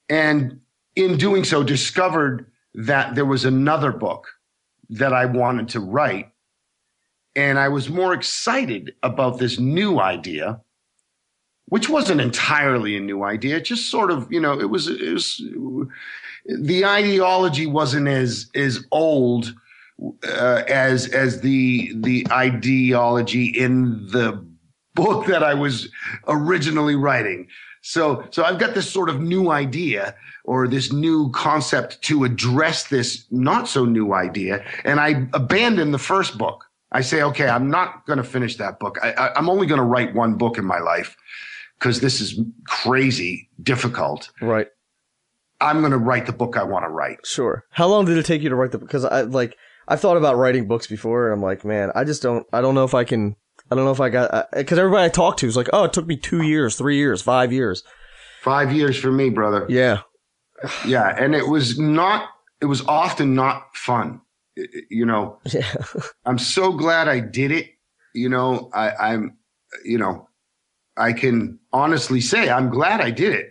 [0.09, 0.59] And
[0.95, 4.27] in doing so, discovered that there was another book
[4.89, 6.29] that I wanted to write.
[7.35, 10.61] And I was more excited about this new idea
[11.71, 13.55] which wasn't entirely a new idea.
[13.55, 15.41] It Just sort of, you know, it was, it was
[16.45, 19.55] the ideology wasn't as as old
[20.23, 24.43] uh, as as the the ideology in the
[24.95, 25.89] book that I was
[26.27, 27.47] originally writing.
[27.81, 32.87] So so I've got this sort of new idea or this new concept to address
[32.87, 36.65] this not so new idea, and I abandon the first book.
[36.93, 38.97] I say, okay, I'm not going to finish that book.
[39.01, 41.15] I, I, I'm only going to write one book in my life
[41.79, 42.37] because this is
[42.67, 44.29] crazy difficult.
[44.41, 44.67] Right.
[45.61, 47.25] I'm going to write the book I want to write.
[47.25, 47.63] Sure.
[47.69, 48.79] How long did it take you to write the?
[48.79, 48.87] Book?
[48.87, 49.55] Because I like
[49.91, 52.47] I've thought about writing books before, and I'm like, man, I just don't.
[52.53, 53.35] I don't know if I can.
[53.69, 55.91] I don't know if I got because everybody I talk to is like, oh, it
[55.91, 57.83] took me two years, three years, five years.
[58.41, 59.65] Five years for me, brother.
[59.67, 60.03] Yeah.
[60.85, 62.29] Yeah, and it was not.
[62.61, 64.21] It was often not fun.
[64.89, 65.39] You know.
[65.51, 65.69] Yeah.
[66.25, 67.71] I'm so glad I did it.
[68.15, 69.37] You know, I, I'm.
[69.83, 70.29] You know,
[70.95, 73.49] I can honestly say I'm glad I did it.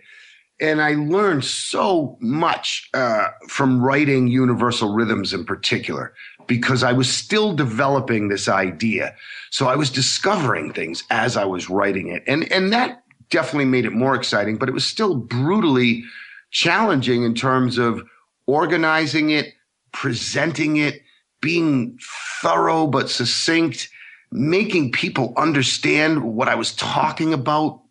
[0.59, 6.13] And I learned so much uh, from writing Universal Rhythms in particular,
[6.51, 9.15] because I was still developing this idea.
[9.51, 12.25] So I was discovering things as I was writing it.
[12.27, 16.03] And, and that definitely made it more exciting, but it was still brutally
[16.49, 18.03] challenging in terms of
[18.47, 19.53] organizing it,
[19.93, 21.03] presenting it,
[21.39, 21.97] being
[22.41, 23.87] thorough but succinct,
[24.33, 27.81] making people understand what I was talking about,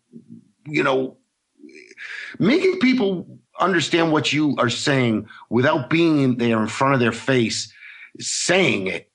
[0.67, 1.17] you know,
[2.37, 3.25] making people
[3.59, 7.73] understand what you are saying without being in there in front of their face
[8.19, 9.09] saying it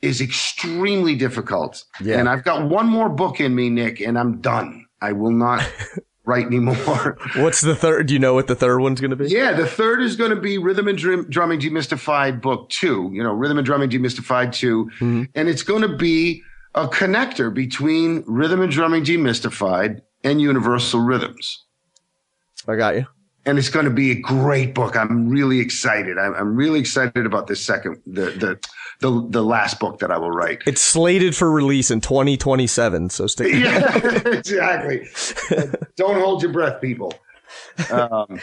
[0.00, 1.84] is extremely difficult.
[2.00, 2.18] Yeah.
[2.18, 4.86] And I've got one more book in me, Nick, and I'm done.
[5.00, 5.68] I will not
[6.24, 7.18] write anymore.
[7.36, 8.06] What's the third?
[8.06, 9.28] Do you know what the third one's going to be?
[9.28, 13.10] Yeah, the third is going to be Rhythm and Drum- Drumming Demystified Book Two.
[13.12, 15.22] You know, Rhythm and Drumming Demystified 2 Mm-hmm.
[15.34, 16.42] and it's going to be
[16.74, 21.64] a connector between Rhythm and Drumming Demystified and Universal Rhythms.
[22.66, 23.06] I got you.
[23.44, 24.96] And it's going to be a great book.
[24.96, 26.18] I'm really excited.
[26.18, 28.58] I'm, I'm really excited about this second, the, the,
[29.00, 30.62] the, the last book that I will write.
[30.66, 33.52] It's slated for release in 2027, so stay.
[33.62, 35.08] Yeah, exactly.
[35.96, 37.14] Don't hold your breath, people.
[37.90, 38.40] Um,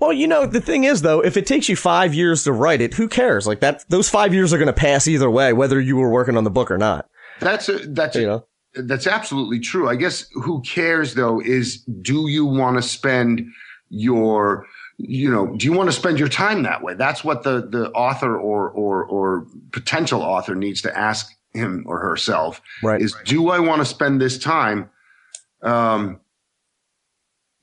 [0.00, 2.80] Well, you know, the thing is though, if it takes you five years to write
[2.80, 3.46] it, who cares?
[3.46, 6.36] Like that, those five years are going to pass either way, whether you were working
[6.36, 7.06] on the book or not.
[7.40, 8.46] that's a, that's a, You know?
[8.74, 9.88] that's absolutely true.
[9.88, 13.46] I guess who cares though is do you want to spend
[13.90, 14.66] your
[14.98, 16.94] you know do you want to spend your time that way?
[16.94, 21.98] That's what the the author or or or potential author needs to ask him or
[21.98, 23.02] herself Right.
[23.02, 24.88] is do I want to spend this time
[25.62, 26.20] um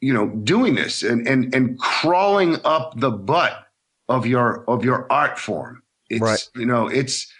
[0.01, 3.67] you know doing this and and and crawling up the butt
[4.09, 5.81] of your of your art form.
[6.09, 6.49] It's Right.
[6.55, 7.31] you know it's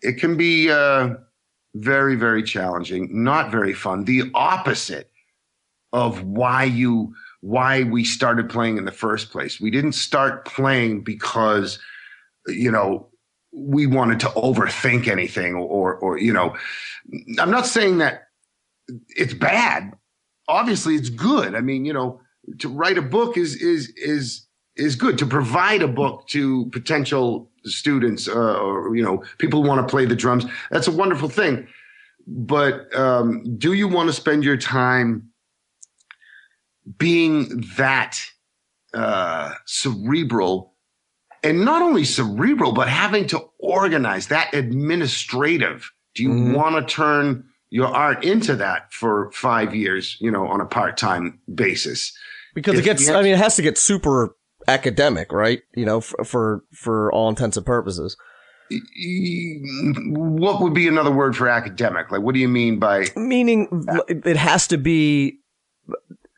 [0.00, 1.14] it can be uh
[1.74, 5.10] very very challenging not very fun the opposite
[5.92, 9.60] of why you why we started playing in the first place.
[9.60, 11.78] We didn't start playing because
[12.46, 13.08] you know
[13.52, 16.56] we wanted to overthink anything or or you know
[17.38, 18.28] i'm not saying that
[19.08, 19.92] it's bad.
[20.48, 21.54] Obviously it's good.
[21.54, 22.20] I mean you know
[22.58, 25.18] to write a book is is is is good.
[25.18, 29.90] To provide a book to potential students uh, or you know people who want to
[29.90, 31.66] play the drums that's a wonderful thing.
[32.26, 35.31] But um, do you want to spend your time
[36.98, 38.18] being that
[38.94, 40.74] uh, cerebral
[41.42, 46.54] and not only cerebral but having to organize that administrative do you Mhm.
[46.54, 51.38] want to turn your art into that for five years you know on a part-time
[51.54, 52.12] basis
[52.54, 54.36] Because If it gets, I mean, it has to get super
[54.68, 55.62] academic, right?
[55.74, 58.14] You know, for, for, for all intents and purposes.
[60.06, 64.36] what would be another word for academic like what do you mean by Meaning it
[64.36, 65.38] has to be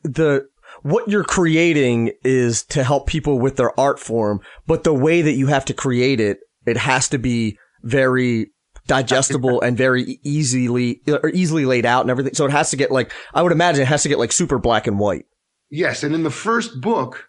[0.05, 0.47] the,
[0.83, 5.33] what you're creating is to help people with their art form, but the way that
[5.33, 8.51] you have to create it, it has to be very
[8.87, 12.35] digestible and very easily, or easily laid out and everything.
[12.35, 14.59] So it has to get like, I would imagine it has to get like super
[14.59, 15.25] black and white.
[15.71, 17.29] Yes, and in the first book,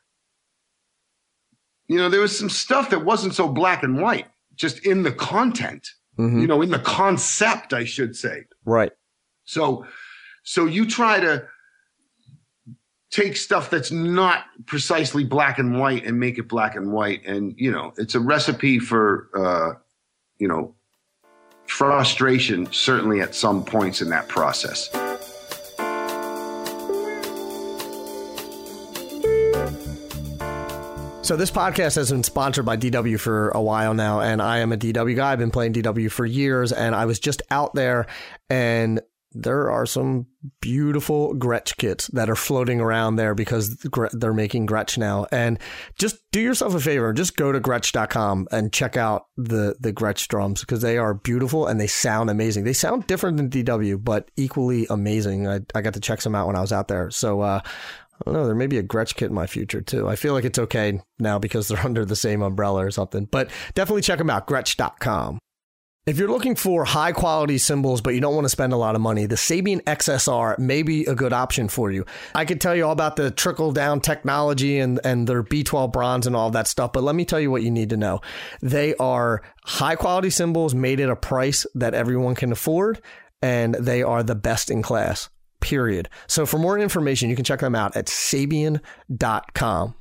[1.88, 5.12] you know, there was some stuff that wasn't so black and white, just in the
[5.12, 5.88] content,
[6.19, 6.42] Mhm.
[6.42, 8.46] you know, in the concept, I should say.
[8.65, 8.92] Right.
[9.46, 9.86] So,
[10.44, 11.48] so you try to
[13.16, 17.56] take stuff that's not precisely black and white and make it black and white, and
[17.58, 19.80] you know, it's a recipe for, uh,
[20.38, 20.76] you know,
[21.66, 22.72] frustration.
[22.74, 24.90] Certainly, at some points in that process.
[31.22, 34.74] So this podcast has been sponsored by DW for a while now, and I am
[34.74, 35.32] a DW guy.
[35.32, 38.08] I've been playing DW for years, and I was just out there,
[38.50, 39.00] and
[39.36, 40.27] there are some
[40.62, 43.77] beautiful Gretsch kits that are floating around there because
[44.13, 45.27] they're making Gretsch now.
[45.31, 45.60] And
[45.98, 50.27] just do yourself a favor, just go to Gretsch.com and check out the, the Gretsch
[50.27, 52.63] drums because they are beautiful and they sound amazing.
[52.63, 55.48] They sound different than DW, but equally amazing.
[55.48, 57.12] I, I got to check some out when I was out there.
[57.12, 57.62] So, uh,
[58.15, 58.46] I don't know.
[58.46, 60.08] There may be a Gretsch kit in my future too.
[60.08, 63.25] I feel like it's okay now because they're under the same umbrella or something.
[63.25, 64.48] But definitely check them out.
[64.48, 65.40] Gretsch.com.
[66.06, 68.93] If you're looking for high quality cymbals, but you don't want to spend a lot
[68.93, 72.06] of money, the Sabian XSR may be a good option for you.
[72.35, 76.27] I could tell you all about the trickle down technology and, and their B12 bronze
[76.27, 78.21] and all that stuff, but let me tell you what you need to know.
[78.62, 83.01] They are high quality cymbals made at a price that everyone can afford,
[83.41, 85.29] and they are the best in class,
[85.60, 86.08] period.
[86.27, 89.95] So for more information, you can check them out at Sabian.com.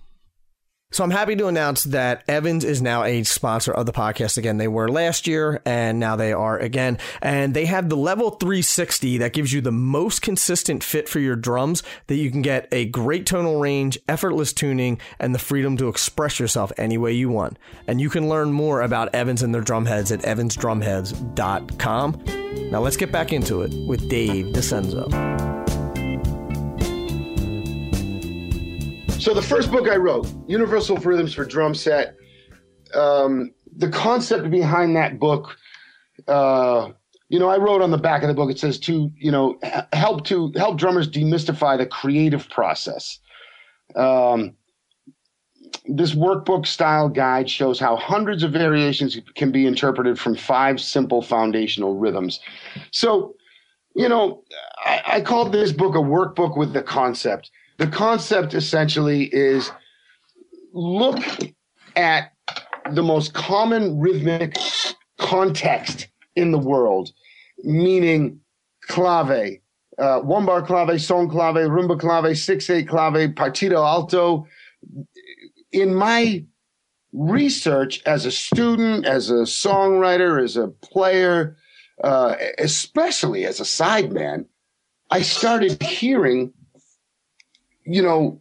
[0.95, 4.59] So I'm happy to announce that Evans is now a sponsor of the podcast again.
[4.59, 6.99] They were last year and now they are again.
[7.21, 11.35] And they have the level 360 that gives you the most consistent fit for your
[11.35, 15.89] drums that you can get a great tonal range, effortless tuning, and the freedom to
[15.89, 17.59] express yourself any way you want.
[17.89, 22.71] And you can learn more about Evans and their drum heads at evansdrumheads.com.
[22.71, 25.64] Now let's get back into it with Dave DiCenso.
[29.19, 32.17] So the first book I wrote, Universal Rhythms for Drum Set,
[32.95, 35.57] um, the concept behind that book,
[36.29, 36.91] uh,
[37.29, 38.51] you know, I wrote on the back of the book.
[38.51, 39.59] It says to you know
[39.93, 43.19] help to help drummers demystify the creative process.
[43.97, 44.57] Um,
[45.87, 51.23] this workbook style guide shows how hundreds of variations can be interpreted from five simple
[51.23, 52.41] foundational rhythms.
[52.91, 53.35] So,
[53.95, 54.43] you know,
[54.85, 59.71] I, I called this book a workbook with the concept the concept essentially is
[60.73, 61.23] look
[61.97, 62.33] at
[62.91, 64.57] the most common rhythmic
[65.19, 67.11] context in the world,
[67.63, 68.41] meaning
[68.83, 69.59] clave,
[69.99, 74.47] uh, one bar clave, song clave, rumba clave, six eight clave, partido alto.
[75.73, 76.45] In my
[77.13, 81.57] research as a student, as a songwriter, as a player,
[82.03, 84.47] uh, especially as a sideman,
[85.11, 86.53] I started hearing
[87.85, 88.41] you know,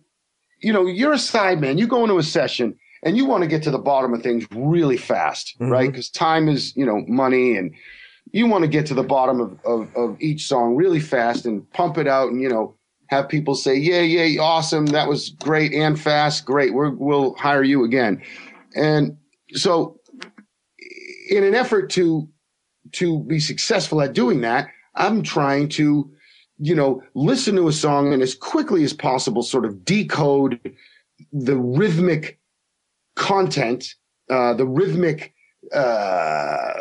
[0.60, 1.78] you know, you're a sideman.
[1.78, 4.46] You go into a session and you want to get to the bottom of things
[4.52, 5.72] really fast, mm-hmm.
[5.72, 5.92] right?
[5.92, 7.74] Because time is, you know, money, and
[8.32, 11.70] you want to get to the bottom of, of, of each song really fast and
[11.72, 12.76] pump it out, and you know,
[13.08, 16.74] have people say, "Yeah, yeah, awesome, that was great and fast, great.
[16.74, 18.22] We're, we'll hire you again."
[18.76, 19.18] And
[19.54, 20.00] so,
[21.30, 22.28] in an effort to
[22.94, 26.13] to be successful at doing that, I'm trying to
[26.64, 30.60] you know, listen to a song and as quickly as possible sort of decode
[31.34, 32.40] the rhythmic
[33.16, 33.96] content,
[34.30, 35.34] uh, the rhythmic
[35.74, 36.72] uh,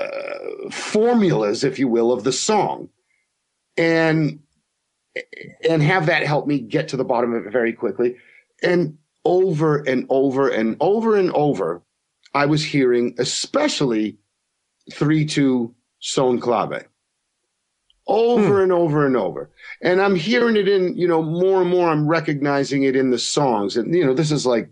[0.70, 2.88] formulas, if you will, of the song,
[3.76, 4.38] and
[5.68, 8.14] and have that help me get to the bottom of it very quickly.
[8.62, 11.82] And over and over and over and over,
[12.34, 14.16] I was hearing, especially
[14.92, 16.84] three two son clave
[18.06, 18.62] over hmm.
[18.62, 19.50] and over and over.
[19.80, 23.18] And I'm hearing it in, you know, more and more, I'm recognizing it in the
[23.18, 23.76] songs.
[23.76, 24.70] And, you know, this is like,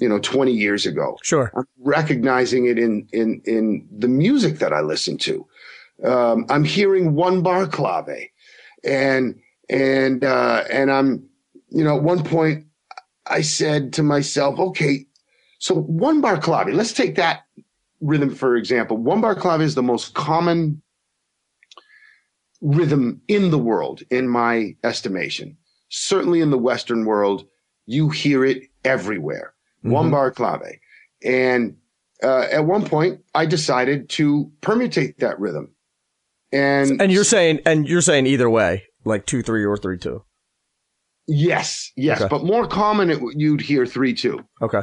[0.00, 1.18] you know, 20 years ago.
[1.22, 1.52] Sure.
[1.54, 5.46] I'm recognizing it in, in, in the music that I listen to.
[6.04, 8.28] Um, I'm hearing one bar clave
[8.82, 11.28] and, and, uh, and I'm,
[11.68, 12.66] you know, at one point
[13.26, 15.06] I said to myself, okay,
[15.58, 17.44] so one bar clave, let's take that
[18.00, 18.96] rhythm for example.
[18.96, 20.81] One bar clave is the most common
[22.62, 25.58] rhythm in the world, in my estimation.
[25.90, 27.44] Certainly in the Western world,
[27.84, 29.52] you hear it everywhere.
[29.80, 29.90] Mm-hmm.
[29.90, 30.78] One bar clave.
[31.22, 31.76] And
[32.22, 35.74] uh, at one point, I decided to permutate that rhythm.
[36.52, 40.22] And and you're saying and you're saying either way, like two three or three two.
[41.26, 42.28] Yes, yes, okay.
[42.28, 44.44] but more common it, you'd hear three two.
[44.60, 44.82] Okay.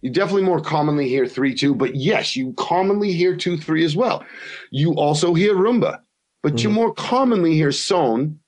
[0.00, 3.94] You definitely more commonly hear three two, but yes, you commonly hear two three as
[3.94, 4.24] well.
[4.72, 6.00] You also hear rumba
[6.48, 6.68] but mm-hmm.
[6.68, 8.40] you more commonly hear son.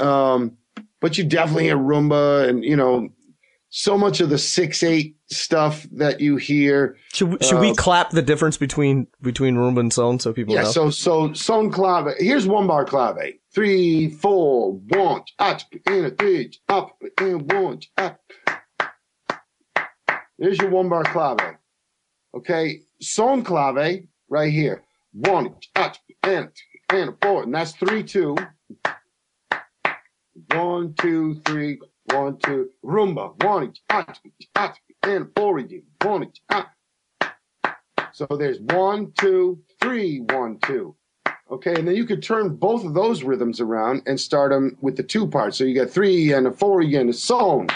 [0.00, 0.56] Um,
[1.00, 3.08] but you definitely hear rumba and you know
[3.68, 6.96] so much of the six eight stuff that you hear.
[7.12, 10.62] Should, should uh, we clap the difference between between rumba and son so people yeah,
[10.62, 10.70] know?
[10.70, 12.12] so so son clave.
[12.18, 13.34] Here's one bar clave.
[13.54, 18.20] Three, four, one, up, in a three, up, in one, up.
[20.40, 21.38] There's your one bar clave.
[22.36, 24.82] Okay, son clave right here.
[25.12, 26.50] One, up, and
[27.00, 28.36] and a four, and that's three two.
[30.52, 31.78] One, two, three,
[32.12, 32.70] one, two.
[32.84, 34.18] Rumba, one, hot,
[34.56, 35.84] hot, and four again.
[36.02, 36.70] One, hot.
[38.12, 40.94] So there's one, two, three, one, two.
[41.50, 44.96] Okay, and then you could turn both of those rhythms around and start them with
[44.96, 45.58] the two parts.
[45.58, 47.68] So you got three and a four again, a song,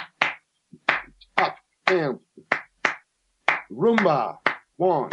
[1.36, 1.56] up
[1.86, 2.18] and
[3.70, 4.38] rumba,
[4.76, 5.10] one.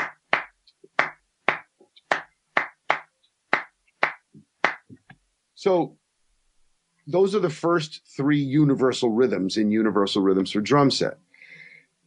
[5.66, 5.98] So
[7.08, 11.18] those are the first three universal rhythms in universal rhythms for drum set.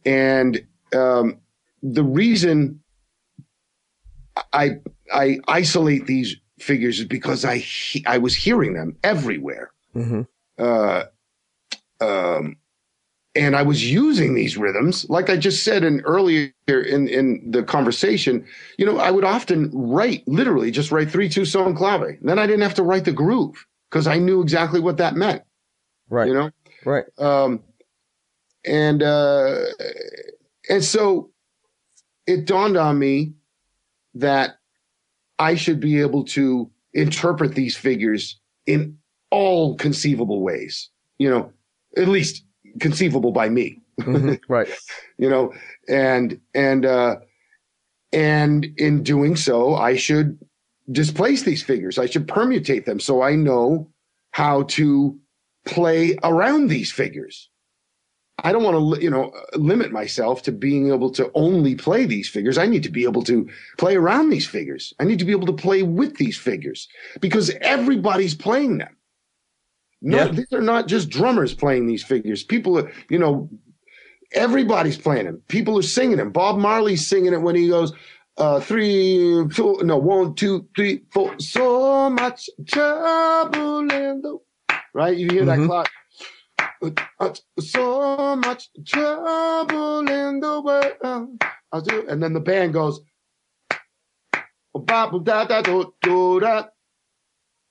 [0.05, 1.41] And um,
[1.83, 2.79] the reason
[4.53, 4.79] I
[5.11, 10.21] I isolate these figures is because I he- I was hearing them everywhere, hmm
[10.57, 11.03] uh,
[11.99, 12.55] um,
[13.35, 17.63] and I was using these rhythms, like I just said in earlier in in the
[17.63, 18.45] conversation.
[18.77, 22.17] You know, I would often write literally just write three two son clave.
[22.21, 25.43] Then I didn't have to write the groove because I knew exactly what that meant.
[26.09, 26.27] Right.
[26.27, 26.51] You know,
[26.85, 27.05] Right.
[27.19, 27.63] um,
[28.65, 29.59] and uh,
[30.69, 31.29] and so
[32.25, 33.33] it dawned on me
[34.15, 34.57] that
[35.37, 38.97] I should be able to interpret these figures in
[39.29, 40.89] all conceivable ways.
[41.19, 41.53] You know,
[41.95, 42.43] at least
[42.79, 43.81] conceivable by me.
[44.01, 44.39] Mhm.
[44.49, 44.69] Right.
[45.17, 45.53] You know,
[45.87, 47.17] and and uh,
[48.11, 50.39] and in doing so, I should
[50.91, 51.99] displace these figures.
[51.99, 53.89] I should permutate them so I know
[54.31, 55.17] how to
[55.65, 57.49] play around these figures.
[58.43, 62.29] I don't want to, you know, limit myself to being able to only play these
[62.29, 62.57] figures.
[62.57, 64.93] I need to be able to play around these figures.
[64.99, 66.87] I need to be able to play with these figures
[67.19, 68.95] because everybody's playing them.
[70.01, 70.27] No, Yeah.
[70.31, 72.43] these are not just drummers playing these figures.
[72.43, 73.49] People, are, you know,
[74.33, 75.41] everybody's playing them.
[75.47, 76.31] People are singing them.
[76.31, 77.91] Bob Marley's singing it when he goes,
[78.37, 81.37] uh, three, two, no, one, two, three, four.
[81.39, 84.37] So much trouble in the
[84.93, 85.17] right.
[85.17, 85.67] You hear Mhm.
[85.67, 85.89] that clock.
[87.59, 91.43] So much trouble in the world.
[91.73, 93.01] I'll do, and then the band goes,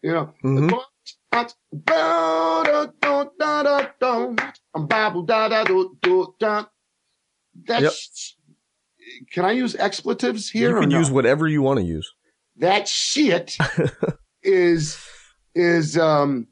[0.03, 0.81] you know, Mhm.
[1.31, 1.49] Ba-
[1.85, 2.63] da-
[3.01, 4.35] da- da- do.
[4.75, 5.65] Ba- ba- da- da-
[6.03, 6.65] do- da.
[7.67, 8.37] That's,
[9.33, 10.75] can I use expletives here?
[10.75, 12.11] You can use whatever you want to use.
[12.57, 13.57] that shit
[14.43, 14.99] is
[15.55, 16.47] is um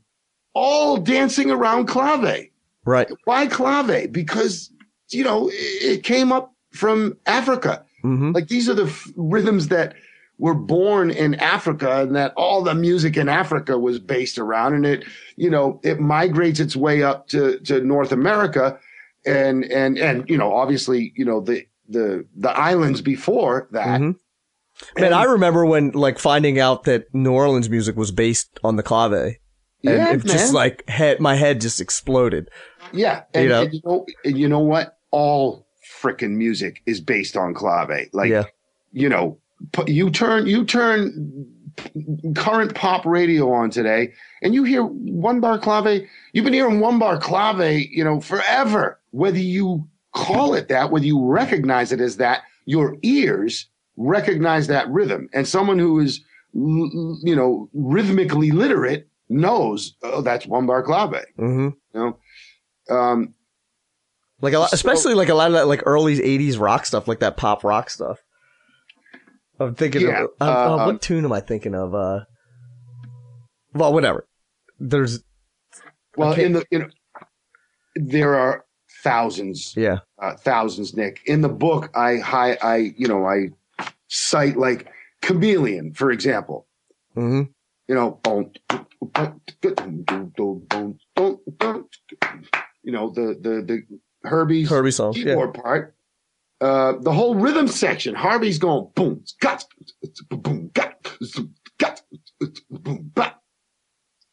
[0.55, 2.47] all dancing around clave.
[2.85, 3.11] Right.
[3.25, 4.13] Why clave?
[4.13, 4.71] Because
[5.11, 5.53] you know it,
[5.99, 7.85] it came up from Africa.
[8.03, 9.95] hmm Like these are the f- rhythms that
[10.39, 14.75] were born in Africa, and that all the music in Africa was based around.
[14.75, 15.05] And it,
[15.37, 18.79] you know, it migrates its way up to to North America,
[19.25, 23.99] and and and you know, obviously, you know the the the islands before that.
[24.01, 24.11] hmm
[24.99, 28.83] Man, I remember when like finding out that New Orleans music was based on the
[28.83, 29.13] clave.
[29.13, 29.37] And
[29.83, 30.53] Yeah, it just man.
[30.53, 32.51] like head my head just exploded.
[32.93, 33.63] Yeah, and You know?
[33.63, 34.99] and you, know and you know what?
[35.11, 35.67] All
[36.03, 38.09] freaking music is based on clave.
[38.13, 38.45] Like, Yeah.
[38.93, 39.39] you know,
[39.87, 41.47] you turn you turn
[42.35, 46.07] current pop radio on today, and you hear one bar clave.
[46.33, 48.99] You've been hearing one bar clave, you know, forever.
[49.11, 54.89] Whether you call it that, whether you recognize it as that, your ears recognize that
[54.91, 56.21] rhythm, and someone who is,
[56.55, 61.25] you know, rhythmically literate knows, oh, that's one bar clave.
[61.37, 62.17] hmm You
[62.89, 62.95] know.
[62.95, 63.35] Um,
[64.41, 67.09] Like a lot, So- especially like a lot of that like early '80s rock stuff,
[67.09, 68.23] like that pop rock stuff.
[69.59, 71.95] I'm thinking Yeah, of uh, uh, uh, what um, tune am I thinking of?
[71.95, 72.21] Uh,
[73.73, 74.27] well, whatever.
[74.79, 75.23] There's
[76.17, 76.45] Well, Okay.
[76.45, 76.89] in the you know,
[77.95, 78.65] there are
[79.03, 81.21] thousands, yeah, uh, thousands, Nick.
[81.27, 83.49] In the book, I hi, I you know I
[84.09, 84.89] cite like
[85.23, 86.67] Chameleon, for example.
[87.15, 87.43] hmm
[87.89, 88.21] You know,
[92.83, 93.83] you know the the the
[94.25, 95.17] Herbie's Herbie songs.
[95.17, 95.96] Yeah, part.
[96.61, 99.65] Uh, the whole rhythm section, Herbie's going boom, got,
[100.31, 100.95] boom, got,
[101.79, 102.01] got,
[102.71, 103.41] boom, got.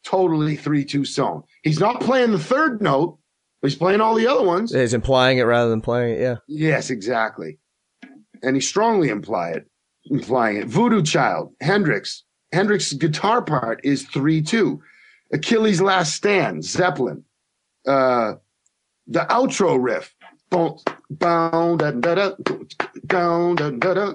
[0.04, 1.42] Totally three two son.
[1.62, 3.18] He's not playing the third note,
[3.60, 4.72] but he's playing all the other ones.
[4.72, 6.20] he's implying it rather than playing it.
[6.20, 7.58] Yeah, Yes, exactly.
[8.42, 9.66] And he strongly imply it,
[10.06, 10.66] implying it.
[10.66, 12.24] Voodoo Child, Hendrix.
[12.52, 14.80] Hendrix's guitar part is 3 2.
[15.32, 17.24] Achilles' Last Stand, Zeppelin.
[17.86, 18.34] Uh,
[19.06, 20.14] the outro riff.
[20.54, 20.78] Boom,
[21.10, 22.30] bow, da, da, da,
[23.06, 24.14] down, da, da, da,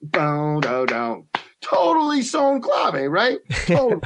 [0.00, 1.26] bow, down, down.
[1.60, 3.38] Totally son clave, right?
[3.66, 4.00] Totally.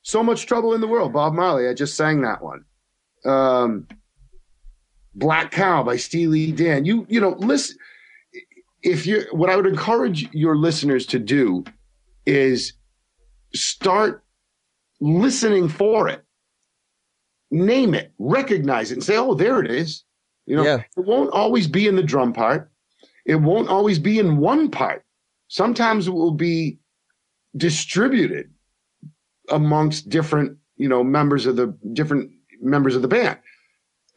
[0.00, 1.12] so much trouble in the world.
[1.12, 1.68] Bob Marley.
[1.68, 2.64] I just sang that one.
[3.26, 3.86] Um,
[5.14, 6.86] Black Cow by Steely Dan.
[6.86, 7.76] You you know, listen.
[8.82, 11.64] If you, what I would encourage your listeners to do
[12.24, 12.72] is
[13.54, 14.24] start
[15.02, 16.24] listening for it,
[17.50, 20.04] name it, recognize it, and say, "Oh, there it is."
[20.48, 20.82] You know, Yeah.
[20.96, 22.70] it won't always be in the drum part.
[23.26, 25.04] It won't always be in one part.
[25.48, 26.78] Sometimes it will be
[27.54, 28.50] distributed
[29.50, 32.30] amongst different, you know, members of the different
[32.62, 33.38] members of the band.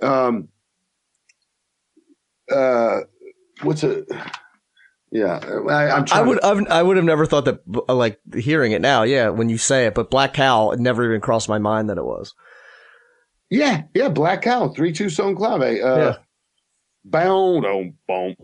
[0.02, 0.48] Um,
[2.50, 3.02] uh,
[3.64, 4.06] what's a
[5.12, 5.40] yeah?
[5.70, 8.82] I, I'm I would to, I've, I would have never thought that like hearing it
[8.82, 9.04] now.
[9.04, 11.98] Yeah, when you say it, but Black Cow it never even crossed my mind that
[11.98, 12.34] it was.
[13.52, 14.10] Yeah, yeah.
[14.10, 15.62] Black Cow, three two Stone Clave.
[15.62, 16.16] Uh, Yeah.
[17.06, 18.36] Bow don't boom.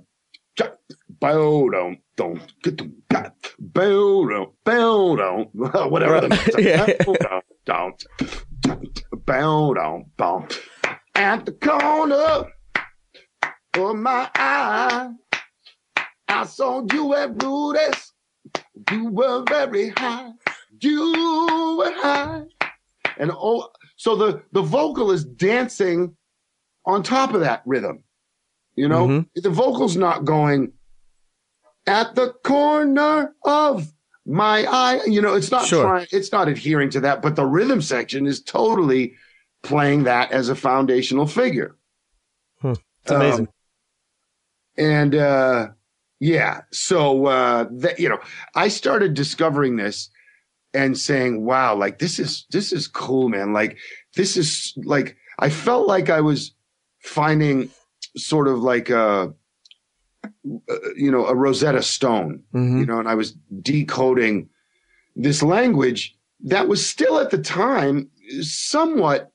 [1.19, 3.33] Bow don't don't get them got
[3.73, 6.85] don't bow don't whatever the Yeah.
[7.65, 8.03] don't
[9.25, 10.47] bow don't boom
[11.15, 12.51] at the corner
[13.75, 15.11] of my eye
[16.27, 18.13] I saw you at Rudy's
[18.91, 20.31] you were very high
[20.81, 22.43] you were high
[23.17, 26.15] and oh so the the vocal is dancing
[26.85, 28.03] on top of that rhythm
[28.75, 29.29] you know Mhm.
[29.35, 30.71] the vocal's not going
[31.85, 33.91] at the corner of
[34.25, 35.83] my eye you know it's not Sure.
[35.83, 39.15] trying it's not adhering to that but the rhythm section is totally
[39.63, 41.75] playing that as a foundational figure
[42.63, 43.47] It's amazing.
[43.47, 43.53] Um,
[44.77, 45.67] and uh
[46.19, 48.19] yeah so uh that you know
[48.53, 50.09] i started discovering this
[50.77, 53.51] and saying wow like this is this is cool man.
[53.59, 53.77] Like
[54.15, 55.09] this is like
[55.39, 56.39] i felt like i was
[57.03, 57.69] finding
[58.15, 59.33] sort of like a
[60.95, 62.79] you know a rosetta stone Mhm.
[62.79, 63.29] you know and i was
[63.61, 64.49] decoding
[65.15, 66.01] this language
[66.53, 68.09] that was still at the time
[68.41, 69.31] somewhat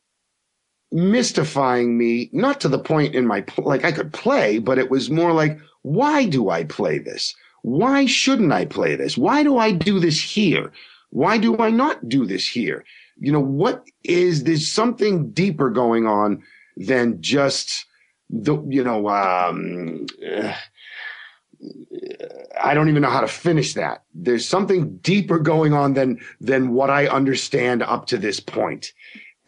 [0.90, 5.10] mystifying me not to the point in my like i could play but it was
[5.10, 7.34] more like why do i play this?
[7.62, 9.16] Why shouldn't i play this?
[9.18, 10.70] Why do i do this here
[11.12, 12.84] why do i not do this here
[13.18, 16.42] you know what is there's something deeper going on
[16.76, 17.86] than just
[18.30, 20.06] the you know um
[22.60, 24.04] I don't even know how to finish that.
[24.14, 28.92] There's something deeper going on than than what I understand up to this point.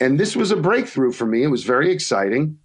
[0.00, 1.42] And this was a breakthrough for me.
[1.42, 2.58] It was very exciting.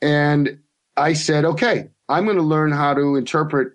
[0.00, 0.58] And
[0.96, 3.74] I said, okay, I'm going to learn how to interpret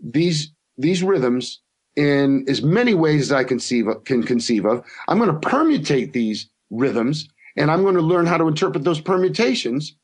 [0.00, 1.60] these these rhythms
[1.98, 4.84] in as many ways as I conceive of, can conceive of.
[5.08, 9.00] I'm going to permutate these rhythms and I'm going to learn how to interpret those
[9.00, 9.96] permutations.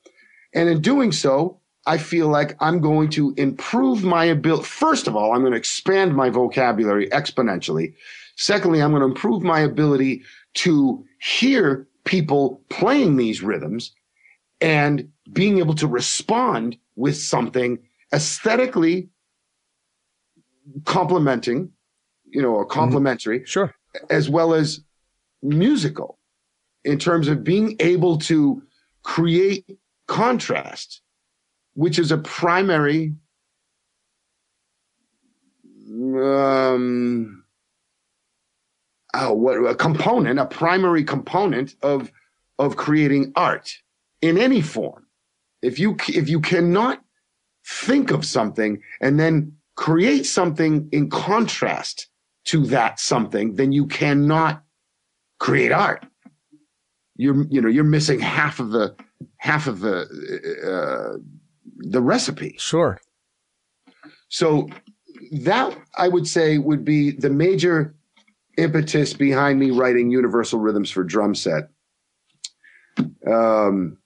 [0.53, 4.65] And in doing so, I feel like I'm going to improve my ability.
[4.65, 7.95] First of all, I'm going to expand my vocabulary exponentially.
[8.35, 10.25] Secondly, I'm going to improve my ability
[10.55, 13.93] to hear people playing these rhythms
[14.61, 17.79] and being able to respond with something
[18.13, 19.11] aesthetically
[20.85, 21.71] complementing,
[22.35, 23.73] you know, or complementary Sure.
[24.11, 24.81] as well as
[25.43, 26.19] musical
[26.85, 28.63] in terms of being able to
[29.03, 29.65] create
[30.09, 31.01] contrast,
[31.75, 33.15] which is a primary
[35.87, 37.45] um
[39.15, 42.11] oh what a component a primary component of
[42.59, 43.71] of creating art
[44.23, 45.07] in any form
[45.63, 47.01] if you if you cannot
[47.67, 52.09] think of something and then create something in contrast
[52.45, 54.63] to that something, then you cannot
[55.39, 56.07] create art.
[57.17, 58.95] You're, you know, you're missing half of the,
[59.37, 60.03] half of the,
[60.65, 61.19] uh,
[61.79, 62.57] the recipe.
[62.59, 63.01] Sure.
[64.29, 64.69] So
[65.33, 67.95] that I would say would be the major
[68.59, 71.71] impetus behind me writing Universal Rhythms for Drum Set.
[73.27, 73.99] Um,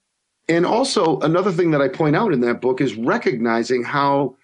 [0.49, 4.37] and also another thing that I point out in that book is recognizing how,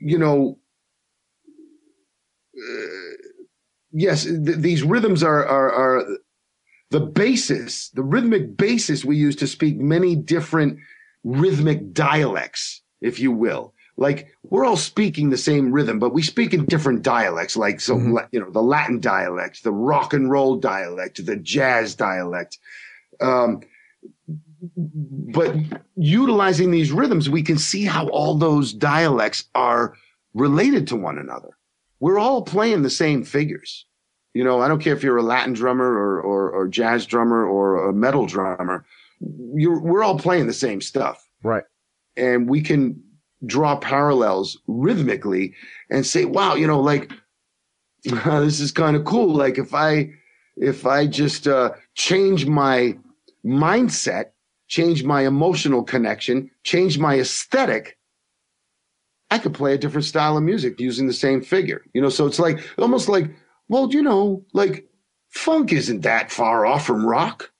[0.00, 0.58] you know,
[2.58, 3.14] uh,
[3.92, 6.06] yes, th- these rhythms are, are are
[6.90, 10.78] the basis, the rhythmic basis we use to speak many different
[11.24, 13.74] rhythmic dialects, if you will.
[13.96, 17.56] Like we're all speaking the same rhythm, but we speak in different dialects.
[17.56, 18.28] Like so, Mhm.
[18.32, 22.58] you know, the Latin dialect, the rock and roll dialect, the jazz dialect.
[23.20, 23.60] Um,
[24.76, 25.54] but
[25.96, 29.94] utilizing these rhythms, we can see how all those dialects are
[30.34, 31.50] related to one another.
[32.00, 33.86] We're all playing the same figures.
[34.34, 37.44] You know, I don't care if you're a Latin drummer or, or, or jazz drummer
[37.44, 38.84] or a metal drummer.
[39.54, 41.26] You're, we're all playing the same stuff.
[41.42, 41.64] Right.
[42.16, 43.02] And we can
[43.46, 45.54] draw parallels rhythmically
[45.90, 47.10] and say, wow, you know, like,
[48.04, 49.34] this is kind of cool.
[49.34, 50.10] Like if I,
[50.56, 52.96] if I just, uh, change my
[53.44, 54.26] mindset,
[54.68, 57.97] change my emotional connection, change my aesthetic,
[59.30, 61.82] I could play a different style of music using the same figure.
[61.92, 63.30] You know, so it's like almost like,
[63.68, 64.86] well, you know, like
[65.28, 67.50] funk isn't that far off from rock.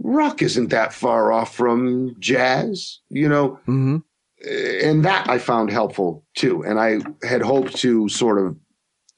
[0.00, 3.98] Rock isn't that far off from jazz, you know, hmm
[4.46, 6.62] and that I found helpful too.
[6.62, 8.56] And I had hoped to sort of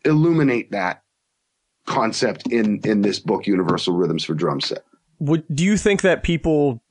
[0.05, 1.03] illuminate that
[1.87, 4.85] concept in in this book, Universal Rhythms for Drum Set.
[5.19, 6.83] Would do you think that people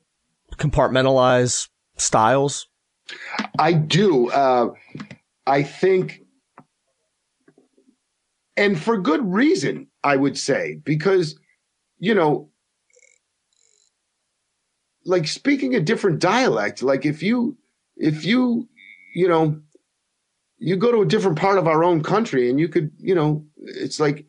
[0.55, 2.67] compartmentalize styles?
[3.59, 4.29] I do.
[4.29, 4.73] Uh,
[5.45, 6.21] I think,
[8.55, 11.39] and for good reason, I would say, because
[11.99, 12.49] you know,
[15.05, 16.83] like speaking a different dialect.
[16.83, 17.57] Like if you,
[17.95, 18.67] if you,
[19.15, 19.59] you know,
[20.59, 23.45] you go to a different part of our own country, and you could, you know,
[23.57, 24.25] it's like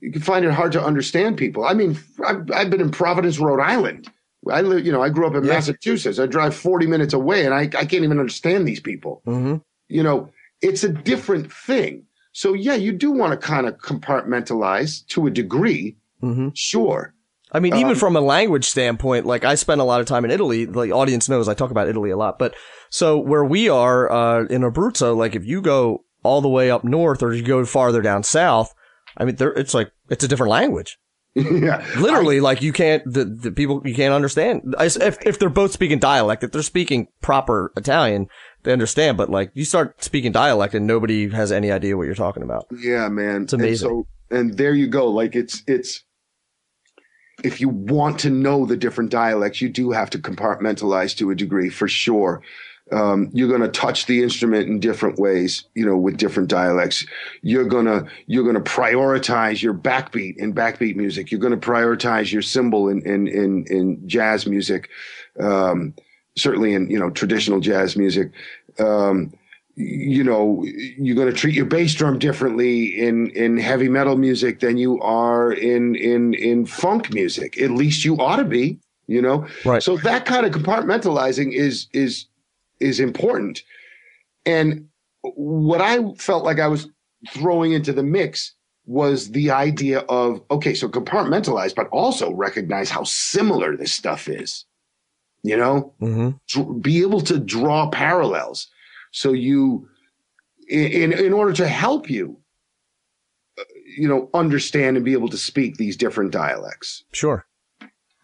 [0.00, 1.64] you can find it hard to understand people.
[1.64, 4.10] I mean, I've, I've been in Providence, Rhode Island.
[4.50, 5.54] I live, you know, I grew up in yeah.
[5.54, 6.18] Massachusetts.
[6.18, 9.22] I drive 40 minutes away and I, I can't even understand these people.
[9.26, 9.56] Mm-hmm.
[9.88, 10.30] You know,
[10.62, 12.04] it's a different thing.
[12.32, 15.96] So yeah, you do want to kind of compartmentalize to a degree.
[16.22, 16.50] Mm-hmm.
[16.54, 17.14] Sure.
[17.50, 20.24] I mean, even um, from a language standpoint, like I spent a lot of time
[20.24, 20.66] in Italy.
[20.66, 22.54] The audience knows I talk about Italy a lot, but
[22.90, 26.84] so where we are uh, in Abruzzo, like if you go all the way up
[26.84, 28.74] north or you go farther down south,
[29.16, 30.98] I mean, there, it's like, it's a different language.
[31.34, 31.84] yeah.
[31.98, 34.74] Literally, I, like you can't, the, the people, you can't understand.
[34.80, 38.26] If, if they're both speaking dialect, if they're speaking proper Italian,
[38.64, 39.16] they understand.
[39.16, 42.66] But like you start speaking dialect and nobody has any idea what you're talking about.
[42.72, 43.42] Yeah, man.
[43.42, 43.90] It's amazing.
[43.90, 45.08] And, so, and there you go.
[45.08, 46.04] Like it's, it's,
[47.44, 51.36] if you want to know the different dialects, you do have to compartmentalize to a
[51.36, 52.42] degree for sure
[52.92, 57.04] um, you're going to touch the instrument in different ways, you know, with different dialects.
[57.42, 61.30] You're gonna you're gonna prioritize your backbeat in backbeat music.
[61.30, 64.88] You're going to prioritize your cymbal in in in, in jazz music,
[65.40, 65.94] um,
[66.36, 68.32] certainly in you know traditional jazz music.
[68.78, 69.32] Um,
[69.76, 74.60] you know, you're going to treat your bass drum differently in in heavy metal music
[74.60, 77.60] than you are in in in funk music.
[77.60, 78.78] At least you ought to be.
[79.06, 79.82] You know, right?
[79.82, 82.26] So that kind of compartmentalizing is is
[82.80, 83.62] is important.
[84.46, 84.88] And
[85.22, 86.88] what I felt like I was
[87.30, 88.54] throwing into the mix
[88.86, 94.64] was the idea of okay, so compartmentalize, but also recognize how similar this stuff is.
[95.42, 96.80] You know, mm-hmm.
[96.80, 98.68] be able to draw parallels.
[99.12, 99.88] So you,
[100.68, 102.38] in in order to help you,
[103.58, 103.64] uh,
[103.96, 107.04] you know, understand and be able to speak these different dialects.
[107.12, 107.46] Sure.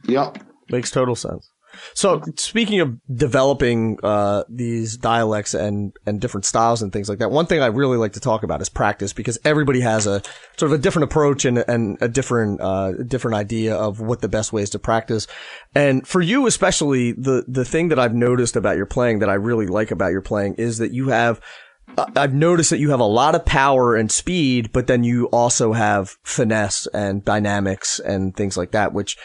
[0.07, 0.39] Yep.
[0.71, 1.51] Makes total sense.
[1.95, 7.31] So speaking of developing uh, these dialects and and different styles and things like that,
[7.31, 10.23] one thing I really like to talk about is practice because everybody has a
[10.57, 14.29] sort of a different approach and and a different uh, different idea of what the
[14.29, 15.27] best ways to practice.
[15.75, 19.35] And for you especially, the the thing that I've noticed about your playing that I
[19.35, 21.41] really like about your playing is that you have
[21.97, 25.73] I've noticed that you have a lot of power and speed, but then you also
[25.73, 29.17] have finesse and dynamics and things like that, which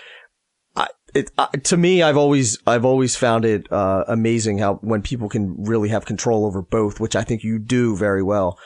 [1.14, 5.30] it uh, to me I've always I've always found it uh, amazing how when people
[5.30, 8.60] can really have control over both, which I think you do very well.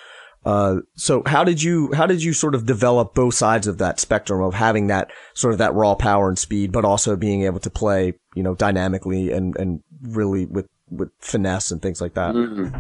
[0.46, 4.00] Uh, so how did you how did you sort of develop both sides of that
[4.00, 7.60] spectrum of having that sort of that raw power and speed, but also being able
[7.60, 12.36] to play you know dynamically and and really with with finesse and things like that?
[12.36, 12.78] Mm-hmm.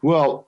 [0.00, 0.46] Well,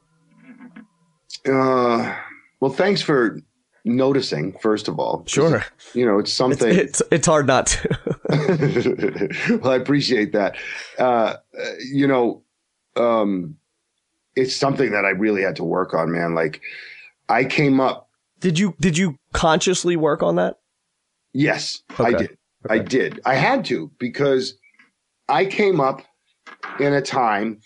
[1.47, 2.17] uh,
[2.61, 3.41] well, thanks for
[3.85, 5.25] noticing first of all.
[5.27, 5.65] Sure.
[5.93, 7.99] you know it's something it's, it's, it's hard not to.
[9.63, 10.57] Well i appreciate that.
[10.99, 11.35] Uh,
[11.93, 12.43] you know
[12.97, 13.57] um,
[14.37, 16.35] it's something that i really had to work on man.
[16.35, 16.63] Like
[17.29, 18.09] i came up
[18.41, 20.59] did you did you consciously work on that?
[21.33, 22.05] Yes okay.
[22.05, 22.31] i did
[22.67, 22.75] okay.
[22.75, 23.21] i did.
[23.27, 24.55] I had to because
[25.29, 26.01] i came up
[26.81, 27.61] in a time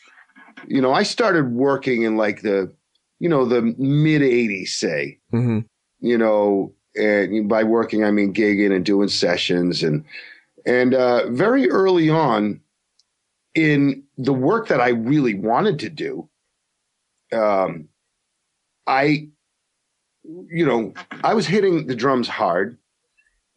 [0.66, 2.72] you know i started working in like the
[3.20, 5.18] you know the mid 80s say.
[5.32, 5.60] Mm-hmm
[6.00, 10.04] you know, and by working, I mean gigging and doing sessions and,
[10.66, 12.60] and, uh, very early on
[13.54, 16.28] in the work that I really wanted to do,
[17.32, 17.88] um,
[18.86, 19.28] I,
[20.24, 20.94] you know,
[21.24, 22.78] I was hitting the drums hard.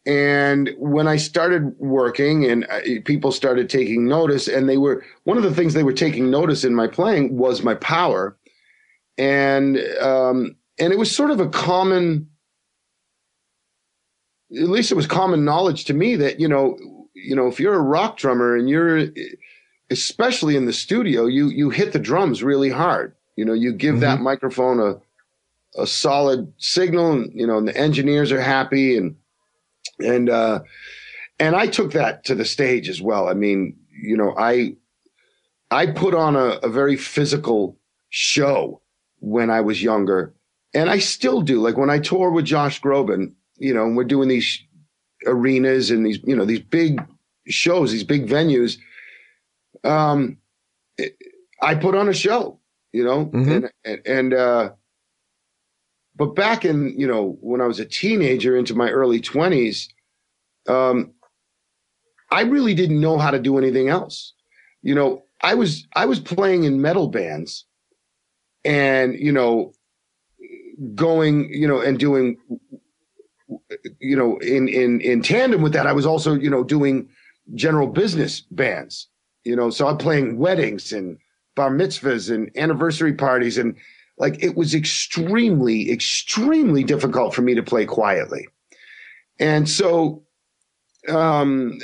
[0.04, 5.36] And when I started working and uh, people started taking notice, and they were one
[5.36, 8.36] of the things they were taking notice in my playing was my power.
[9.16, 12.28] And, um, and it was sort of a common
[14.56, 16.76] at least it was common knowledge to me that you know
[17.14, 19.08] you know if you're a rock drummer and you're
[19.90, 23.14] especially in the studio you you hit the drums really hard.
[23.36, 24.00] You know you give mm-hmm.
[24.00, 29.16] that microphone a a solid signal and you know and the engineers are happy and
[29.98, 30.60] and uh
[31.38, 33.28] and I took that to the stage as well.
[33.28, 34.76] I mean you know I
[35.70, 37.78] I put on a, a very physical
[38.10, 38.82] show
[39.20, 40.34] when I was younger
[40.74, 41.60] and I still do.
[41.60, 44.60] Like when I tour with Josh Groban you know, and we're doing these
[45.26, 47.00] arenas and these, you know, these big
[47.46, 48.78] shows, these big venues.
[49.84, 50.38] Um,
[50.98, 51.16] it,
[51.60, 52.58] I put on a show,
[52.92, 53.50] you know, mm-hmm.
[53.50, 54.70] and, and, and, uh,
[56.14, 59.88] but back in you know when I was a teenager into my early twenties,
[60.68, 61.12] um,
[62.30, 64.34] I really didn't know how to do anything else.
[64.82, 67.64] You know, I was I was playing in metal bands,
[68.62, 69.72] and you know,
[70.94, 72.36] going you know and doing
[74.00, 77.08] you know in in in tandem with that, I was also you know doing
[77.54, 79.08] general business bands.
[79.44, 81.18] You know, so I'm playing weddings and
[81.54, 83.58] bar mitzvahs and anniversary parties.
[83.58, 83.76] And
[84.18, 88.48] like it was extremely extremely difficult for me to play quietly.
[89.38, 90.22] And so
[91.08, 91.78] um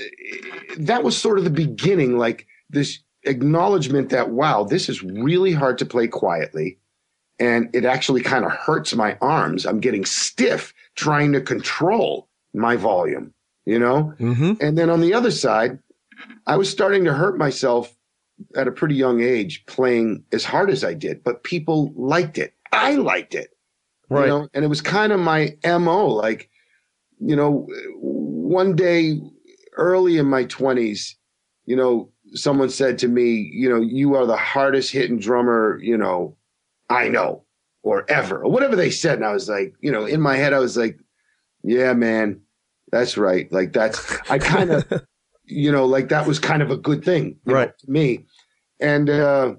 [0.78, 5.78] that was sort of the beginning like this acknowledgement that wow this is really hard
[5.78, 6.78] to play quietly.
[7.40, 9.64] And it actually kind of hurts my arms.
[9.64, 13.32] I'm getting stiff trying to control my volume
[13.64, 14.52] you know Mm-hmm.
[14.60, 15.78] and then on the other side
[16.46, 17.94] i was starting to hurt myself
[18.54, 22.54] at a pretty young age playing as hard as I did, but people liked it.
[22.72, 23.50] I liked it.
[24.08, 24.22] Right.
[24.22, 26.06] You know, and it was kind of my MO.
[26.06, 26.48] Like,
[27.20, 29.20] you know, one day
[29.76, 31.14] early in my 20s,
[31.66, 35.96] you know, someone said to me, you know, you are the hardest hitting drummer, you
[35.96, 36.36] know,
[36.88, 37.44] I know
[37.82, 39.16] or ever or whatever they said.
[39.16, 40.98] And I was like, you know, in my head, I was like,
[41.62, 42.40] yeah, man,
[42.90, 43.50] that's right.
[43.52, 44.84] Like, that's, I kind of,
[45.44, 47.78] you know, like that was kind of a good thing, know, Right.
[47.78, 48.26] to me.
[48.80, 49.54] And, uh,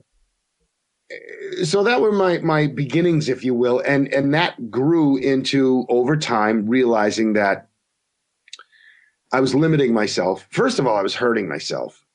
[1.63, 6.15] so that were my my beginnings if you will and and that grew into over
[6.15, 7.67] time realizing that
[9.33, 12.05] i was limiting myself first of all i was hurting myself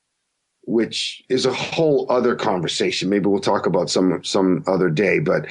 [0.62, 5.44] which is a whole other conversation maybe we'll talk about some some other day but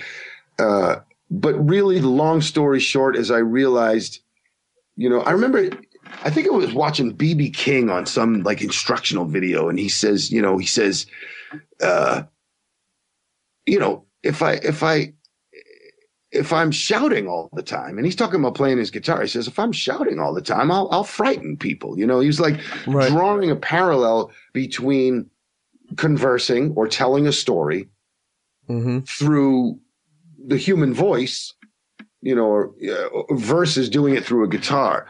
[0.60, 0.96] uh
[1.32, 4.20] but really the long story short is i realized
[4.96, 5.70] you know i remember
[6.24, 10.32] i think i was watching bb king on some like instructional video and he says
[10.32, 11.06] you know he says
[11.82, 12.24] uh
[13.66, 15.14] you know, if I if I
[16.32, 19.48] if I'm shouting all the time, and he's talking about playing his guitar, he says,
[19.48, 21.98] if I'm shouting all the time, I'll I'll frighten people.
[21.98, 23.10] You know, he's like Right.
[23.10, 25.30] drawing a parallel between
[25.96, 27.88] conversing or telling a story
[28.70, 29.00] Mm-hmm.
[29.08, 29.80] through
[30.46, 31.54] the human voice,
[32.22, 35.08] you know, uh, versus doing it through a guitar.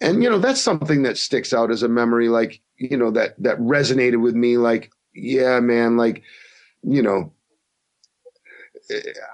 [0.00, 3.34] And you know, that's something that sticks out as a memory, like you know, that
[3.42, 4.58] that resonated with me.
[4.58, 6.22] Like, yeah, man, like
[6.82, 7.32] you know,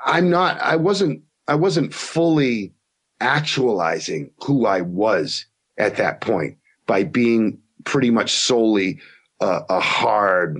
[0.05, 0.61] I'm not.
[0.61, 1.23] I wasn't.
[1.49, 2.73] I wasn't fully
[3.21, 5.47] actualizing who I was
[5.79, 9.01] at that point by being pretty much solely
[9.41, 10.57] a, a hard,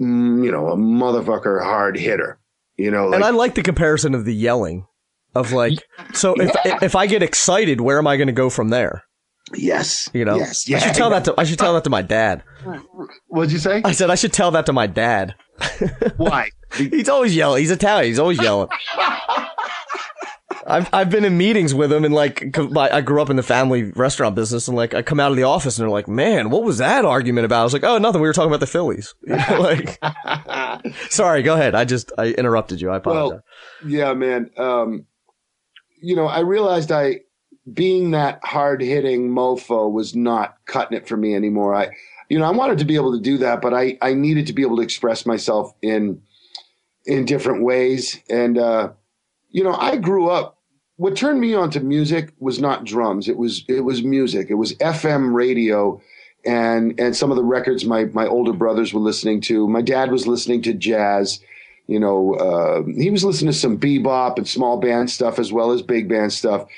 [0.00, 2.37] mm, you know, a motherfucker hard hitter.
[2.78, 4.86] You know, like, and I like the comparison of the yelling,
[5.34, 5.78] of like,
[6.14, 6.52] so if
[6.82, 9.02] if I get excited, where am I going to go from there?
[9.54, 12.02] yes, You know, yes, I should tell that to I should tell that to my
[12.02, 12.44] dad.
[13.28, 13.82] What'd you say?
[13.84, 15.34] I said I should tell that to my dad.
[16.16, 16.50] Why?
[16.76, 17.60] He's always yelling.
[17.60, 18.08] He's Italian.
[18.08, 18.68] He's always yelling.
[20.68, 23.84] I've I've been in meetings with them, and like I grew up in the family
[23.92, 26.62] restaurant business and like I come out of the office and they're like, "Man, what
[26.62, 28.20] was that argument about?" I was like, "Oh, nothing.
[28.20, 29.98] We were talking about the Phillies." You know, like,
[31.10, 31.74] sorry, go ahead.
[31.74, 32.90] I just I interrupted you.
[32.90, 33.40] I apologize.
[33.86, 34.50] Yeah, man.
[34.56, 35.06] Um,
[36.00, 37.20] you know, I realized I
[37.72, 41.74] being that hard hitting mofo was not cutting it for me anymore.
[41.74, 41.90] I,
[42.28, 44.52] you know, I wanted to be able to do that, but I, I needed to
[44.52, 46.22] be able to express myself in,
[47.04, 48.20] in different ways.
[48.28, 48.90] And, uh,
[49.50, 50.57] you know, I grew up,
[50.98, 53.28] what turned me on to music was not drums.
[53.28, 54.48] It was, it was music.
[54.50, 56.00] It was FM radio
[56.44, 59.66] and, and some of the records my, my older brothers were listening to.
[59.66, 61.40] My dad was listening to jazz
[61.88, 65.72] you know, uh, he was listening to some bebop and small band stuff as well
[65.72, 66.68] as big band stuff.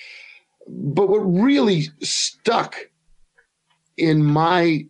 [0.69, 2.77] But what really stuck
[3.97, 4.87] in my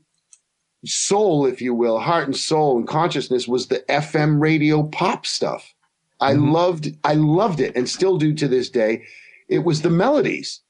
[0.84, 5.74] soul, if you will, heart and soul and consciousness was the FM radio pop stuff.
[6.20, 6.52] I Mhm.
[6.52, 9.04] loved, I loved it and still do to this day.
[9.50, 10.60] It was the melodies,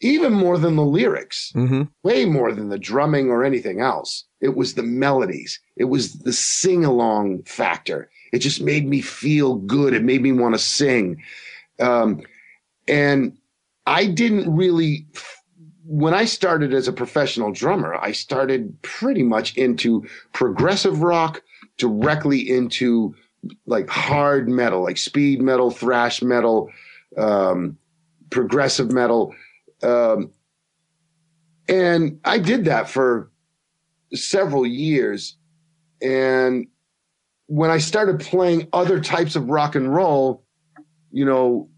[0.00, 1.82] even more than the lyrics Mm-hmm.
[2.02, 4.24] way more than the drumming or anything else.
[4.40, 5.58] It was the melodies.
[5.76, 8.10] It was the sing along factor.
[8.32, 9.94] It just made me feel good.
[9.94, 11.22] It made me want to sing.
[11.80, 12.20] Um,
[12.88, 13.38] and
[13.86, 15.06] I didn't really,
[15.86, 21.40] when I started as a professional drummer, I started pretty much into progressive rock
[21.78, 23.14] directly into
[23.66, 26.70] like hard metal, like speed metal, thrash metal,
[27.16, 27.78] um,
[28.30, 29.34] progressive metal.
[29.82, 30.30] Um,
[31.68, 33.30] and I did that for
[34.12, 35.36] several years.
[36.02, 36.66] And
[37.46, 40.44] when I started playing other types of rock and roll,
[41.10, 41.68] you know,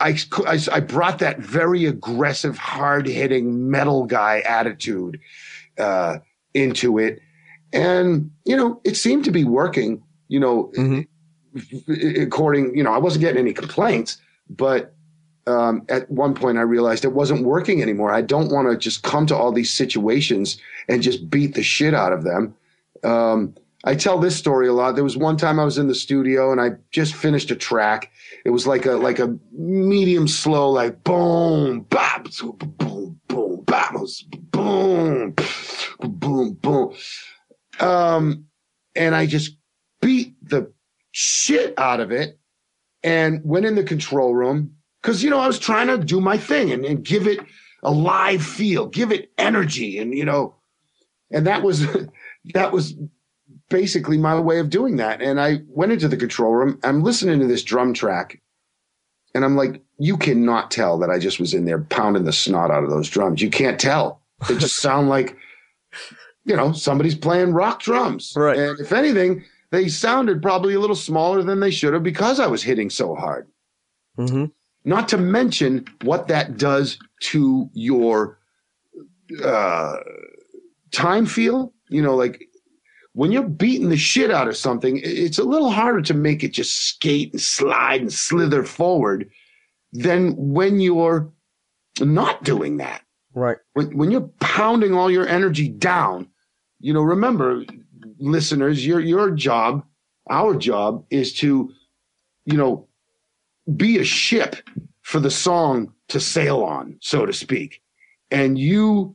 [0.00, 5.20] I, I, I brought that very aggressive, hard hitting metal guy attitude
[5.78, 6.18] uh,
[6.54, 7.20] into it.
[7.72, 11.06] And, you know, it seemed to be working, you know, Mhm.
[12.22, 14.18] according, you know, I wasn't getting any complaints,
[14.50, 14.94] but
[15.46, 18.12] um, at one point I realized it wasn't working anymore.
[18.12, 21.94] I don't want to just come to all these situations and just beat the shit
[21.94, 22.54] out of them.
[23.04, 24.96] Um, I tell this story a lot.
[24.96, 28.10] There was one time I was in the studio and I just finished a track.
[28.44, 32.26] It was like a like a medium slow, like boom, bop,
[32.78, 33.94] boom, boom, bop,
[34.50, 35.34] boom,
[36.00, 36.94] boom, boom.
[37.78, 38.46] Um,
[38.96, 39.56] and I just
[40.00, 40.72] beat the
[41.12, 42.38] shit out of it
[43.04, 44.75] and went in the control room
[45.06, 47.38] because you know I was trying to do my thing and, and give it
[47.84, 50.56] a live feel, give it energy, and you know,
[51.30, 51.86] and that was
[52.54, 52.96] that was
[53.70, 55.22] basically my way of doing that.
[55.22, 56.80] And I went into the control room.
[56.82, 58.42] I'm listening to this drum track,
[59.32, 62.72] and I'm like, you cannot tell that I just was in there pounding the snot
[62.72, 63.40] out of those drums.
[63.40, 64.20] You can't tell.
[64.48, 65.36] They just sound like,
[66.44, 68.32] you know, somebody's playing rock drums.
[68.34, 68.58] Right.
[68.58, 72.48] And if anything, they sounded probably a little smaller than they should have because I
[72.48, 73.46] was hitting so hard.
[74.18, 74.46] Mm-hmm.
[74.86, 78.38] Not to mention what that does to your
[79.44, 79.96] uh,
[80.92, 81.74] time feel.
[81.88, 82.48] You know, like
[83.12, 86.52] when you're beating the shit out of something, it's a little harder to make it
[86.52, 89.28] just skate and slide and slither forward
[89.92, 91.32] than when you're
[92.00, 93.02] not doing that.
[93.34, 93.56] Right.
[93.72, 96.28] When, when you're pounding all your energy down,
[96.78, 97.64] you know, remember,
[98.18, 99.84] listeners, your your job,
[100.30, 101.72] our job is to,
[102.44, 102.85] you know,
[103.74, 104.56] be a ship
[105.02, 107.82] for the song to sail on, so to speak.
[108.30, 109.14] And you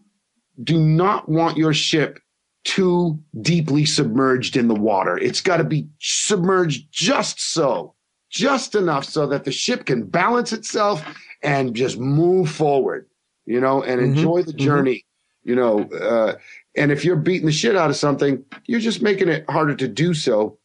[0.64, 2.20] do not want your ship
[2.64, 5.18] too deeply submerged in the water.
[5.18, 7.95] It's got to be submerged just so,
[8.30, 11.04] just enough so that the ship can balance itself
[11.43, 13.08] and just move forward,
[13.45, 14.06] you know, and Mhm.
[14.06, 14.58] enjoy the Mhm.
[14.58, 15.06] journey,
[15.43, 15.84] you know.
[15.89, 16.36] Uh,
[16.76, 19.88] and if you're beating the shit out of something, you're just making it harder to
[19.88, 20.58] do so.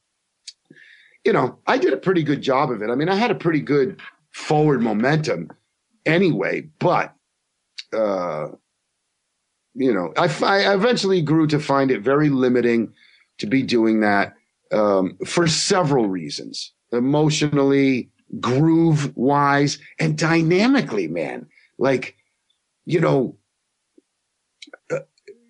[1.27, 2.89] You know, I did a pretty good job of it.
[2.89, 4.01] I mean, I had a pretty good
[4.31, 5.51] forward momentum
[6.05, 7.17] anyway, but
[7.93, 8.51] uh,
[9.75, 12.93] you know, I, I eventually grew to find it very limiting
[13.39, 14.35] to be doing that
[14.71, 18.09] um, for several reasons emotionally,
[18.39, 21.49] groove wise, and dynamically, man.
[21.77, 22.15] Like,
[22.85, 23.37] you know,
[24.93, 25.01] uh,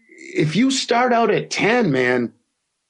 [0.08, 2.32] if you start out at 10, man,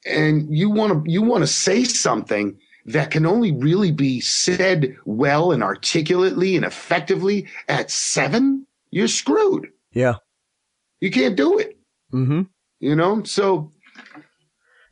[0.07, 2.57] and you want to you want to say something
[2.87, 9.69] that can only really be said well and articulately and effectively at 7, you're screwed.
[9.93, 10.17] Yeah.
[11.01, 11.77] You can't do it,
[12.13, 12.43] Mm-hmm.
[12.81, 13.23] you know?
[13.25, 13.73] So,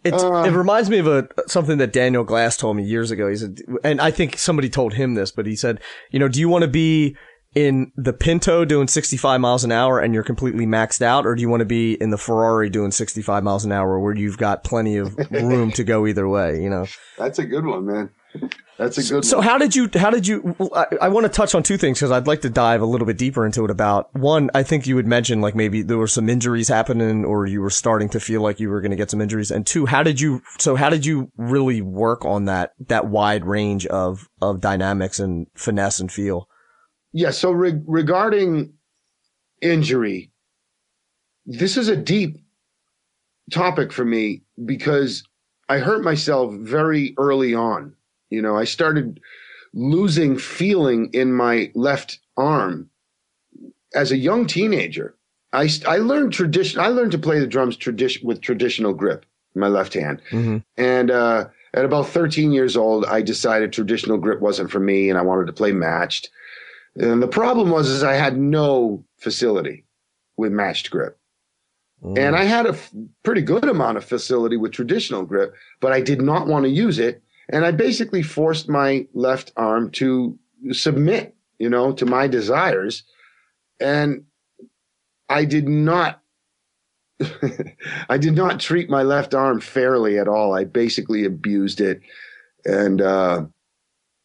[0.05, 3.29] Uh, it reminds me of a something that Daniel Glass told me years ago.
[3.29, 5.81] He said, and I think somebody told him this, but he said,
[6.11, 7.17] you know, do you want to be
[7.55, 11.43] in the Pinto doing 65 miles an hour and you're completely maxed out, or do
[11.43, 14.65] you want to be in the Ferrari doing 65 miles an hour where you've got
[14.65, 16.61] plenty of room to go either way?
[16.63, 16.87] You know.
[17.19, 18.11] that's a good one, man.
[18.77, 19.47] That's a good So one.
[19.47, 19.89] how did you?
[19.95, 20.57] How did you?
[20.75, 23.07] I, I want to touch on two things because I'd like to dive a little
[23.07, 23.71] bit deeper into it.
[23.71, 27.47] About one, I think you had mentioned like maybe there were some injuries happening, or
[27.47, 29.53] you were starting to feel like you were going to get some injuries.
[29.53, 30.43] And two, how did you?
[30.59, 35.47] So how did you really work on that that wide range of of dynamics and
[35.55, 36.49] finesse and feel?
[37.15, 37.31] Yeah.
[37.31, 38.75] So re- regarding
[39.63, 40.31] injury,
[41.47, 42.39] this is a deep
[43.51, 45.25] topic for me because
[45.69, 47.95] I hurt myself very early on.
[48.31, 49.21] You know, I started
[49.73, 52.91] losing feeling in my left arm
[53.95, 55.15] as a young teenager.
[55.53, 56.81] I, I learned tradition.
[56.81, 60.21] I learned to play the drums tradition with traditional grip in my left hand.
[60.31, 60.59] Mm-hmm.
[60.77, 65.19] And uh, at about 13 years old, I decided traditional grip wasn't for me, and
[65.19, 66.29] I wanted to play matched.
[66.97, 69.85] And the problem was, is I had no facility
[70.37, 71.19] with matched grip,
[72.17, 72.93] and I had a f-
[73.23, 76.99] pretty good amount of facility with traditional grip, but I did not want to use
[76.99, 80.39] it, and I basically forced my left arm to
[80.73, 83.05] submit, you know, to my desires,
[83.81, 84.25] and
[85.29, 86.21] I did not
[88.09, 90.55] I did not treat my left arm fairly at all.
[90.55, 92.01] I basically abused it.
[92.65, 93.47] And, uh,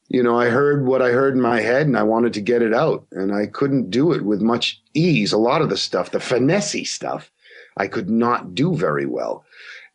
[0.10, 2.62] you know, I heard what I heard in my head and I wanted to get
[2.62, 5.32] it out and I couldn't do it with much ease.
[5.32, 7.32] A lot of the stuff, the finesse stuff,
[7.78, 9.46] I could not do very well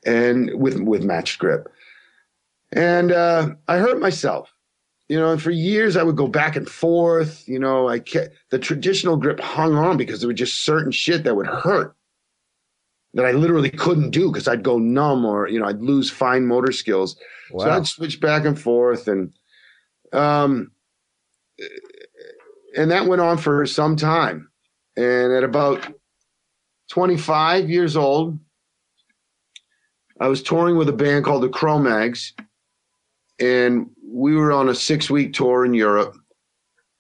[0.07, 1.69] and with, with matched grip.
[2.73, 4.53] And, uh, I hurt myself,
[5.09, 8.35] you know, and for years I would go back and forth, you know, I kept
[8.51, 11.97] the traditional grip hung on because there was just certain shit that would hurt
[13.15, 16.47] that I literally couldn't do because I'd go numb or you know I'd lose fine
[16.47, 17.17] motor skills.
[17.51, 19.33] So I'd switch back and forth, and
[20.15, 20.71] um,
[22.77, 24.49] and that went on for some time.
[24.97, 25.87] And at about
[26.91, 28.39] 25 years old,
[30.21, 32.33] I was touring with a band called the Cro-Mags,
[33.41, 36.17] and we were on a six-week tour in Europe.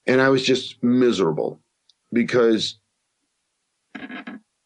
[0.06, 1.60] and I was just miserable
[2.12, 2.78] because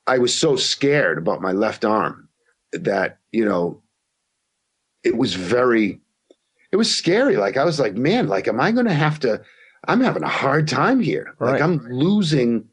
[0.06, 2.28] I was so scared about my left arm
[2.72, 3.82] that, you know,
[5.04, 6.00] it was very,
[6.72, 7.36] it was scary.
[7.36, 9.42] Like I was like, man, like, am I going to have to,
[9.86, 11.34] I'm having a hard time here.
[11.38, 11.52] Right.
[11.52, 12.68] Like I'm losing,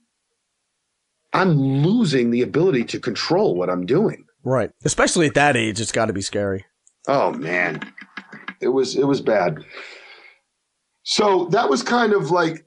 [1.33, 4.25] I'm losing the ability to control what I'm doing.
[4.43, 4.71] Right.
[4.83, 6.65] Especially at that age, it's got to be scary.
[7.07, 7.81] Oh man,
[8.61, 9.63] it was it was bad.
[11.03, 12.65] So that was kind of like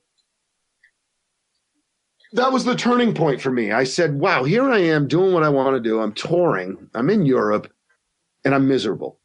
[2.32, 3.72] that was the turning point for me.
[3.72, 6.00] I said, "Wow, here I am doing what I want to do.
[6.00, 6.88] I'm touring.
[6.94, 7.72] I'm in Europe,
[8.44, 9.17] and I'm miserable.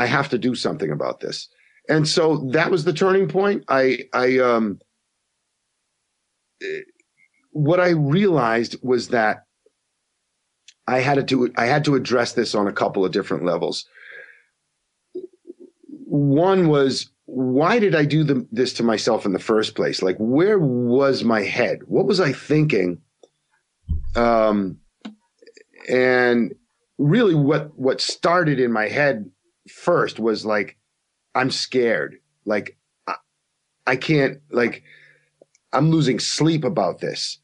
[0.00, 1.48] I have to do something about this."
[1.88, 3.64] And so that was the turning point.
[3.68, 4.78] I I um
[7.50, 9.44] what I realized was that
[10.86, 13.86] I had to do I had to address this on a couple of different levels.
[16.06, 20.02] One was why did I do the, this to myself in the first place?
[20.02, 21.80] Like where was my head?
[21.86, 23.00] What was I thinking?
[24.14, 24.78] Um
[25.88, 26.54] and
[26.98, 29.30] really what what started in my head
[29.70, 30.76] first was like
[31.34, 32.18] I'm scared.
[32.44, 33.14] Like I,
[33.86, 34.82] I can't like
[35.72, 37.38] I'm losing sleep about this.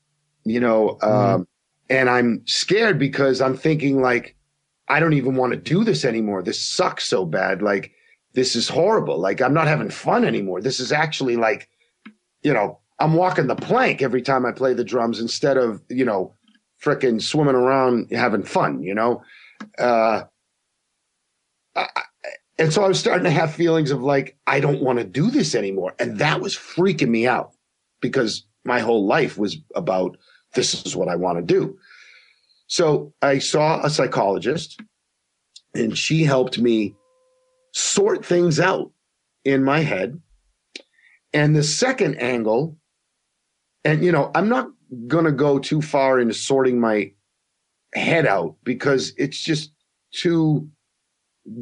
[0.44, 1.46] You know, um
[1.88, 4.36] and I'm scared because I'm thinking like
[4.88, 6.42] I don't even want to do this anymore.
[6.42, 7.62] This sucks so bad.
[7.62, 7.92] Like
[8.34, 9.18] this is horrible.
[9.18, 10.60] Like I'm not having fun anymore.
[10.60, 11.68] This is actually like,
[12.42, 16.04] you know, I'm walking the plank every time I play the drums instead of, you
[16.04, 16.34] know,
[16.82, 19.22] fricking swimming around having fun, you know?
[19.78, 20.22] Uh,
[21.74, 21.88] I,
[22.58, 25.30] and so I was starting to have feelings of like, I don't want to do
[25.30, 25.94] this anymore.
[25.98, 27.52] And that was freaking me out
[28.00, 30.16] because my whole life was about
[30.54, 31.78] this is what I want to do.
[32.68, 34.80] So I saw a psychologist
[35.74, 36.94] and she helped me
[37.72, 38.90] sort things out
[39.44, 40.20] in my head.
[41.34, 42.76] And the second angle,
[43.84, 44.70] and you know, I'm not
[45.06, 47.12] going to go too far into sorting my
[47.94, 49.72] head out because it's just
[50.12, 50.68] too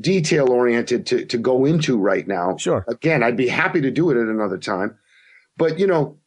[0.01, 2.57] detail oriented to, to go into right now.
[2.57, 2.85] Sure.
[2.89, 4.97] Again, I'd be happy to do it at another time.
[5.57, 6.19] But, you know,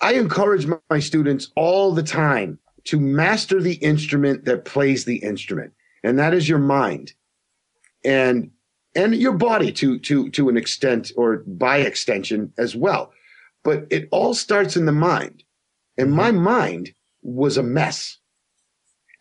[0.00, 5.16] I encourage my, my students all the time to master the instrument that plays the
[5.16, 7.12] instrument, and that is your mind
[8.04, 8.50] and
[8.94, 13.12] and your body to to to an extent or by extension as well
[13.62, 15.42] but it all starts in the mind
[15.96, 16.42] and my mm-hmm.
[16.42, 18.18] mind was a mess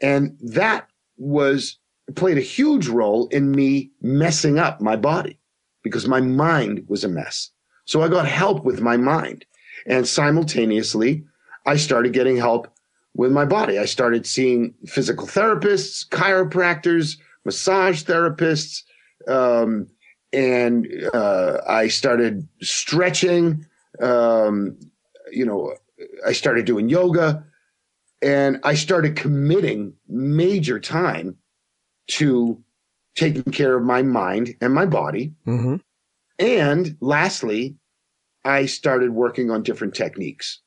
[0.02, 0.88] and that
[1.18, 1.78] was
[2.16, 5.38] played a huge role in me messing up my body
[5.84, 7.50] because my mind was a mess
[7.86, 9.46] so i got help with my mind
[9.86, 11.24] and simultaneously
[11.66, 12.68] i started getting help
[13.16, 18.84] with my body i started seeing physical therapists chiropractors massage therapists,
[19.28, 19.88] um,
[20.34, 23.66] and uh, I started stretching.
[24.02, 24.78] Um,
[25.32, 25.76] you know,
[26.26, 27.44] I started doing yoga,
[28.22, 31.38] and I started committing major time
[32.12, 32.62] to
[33.16, 35.34] taking care of my mind and my body.
[35.46, 35.76] Mm-hmm.
[36.40, 37.76] And lastly,
[38.44, 40.60] I started working on different techniques.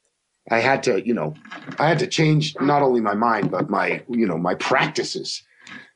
[0.51, 1.35] I had to, you know,
[1.79, 5.43] I had to change not only my mind, but my, you know, my practices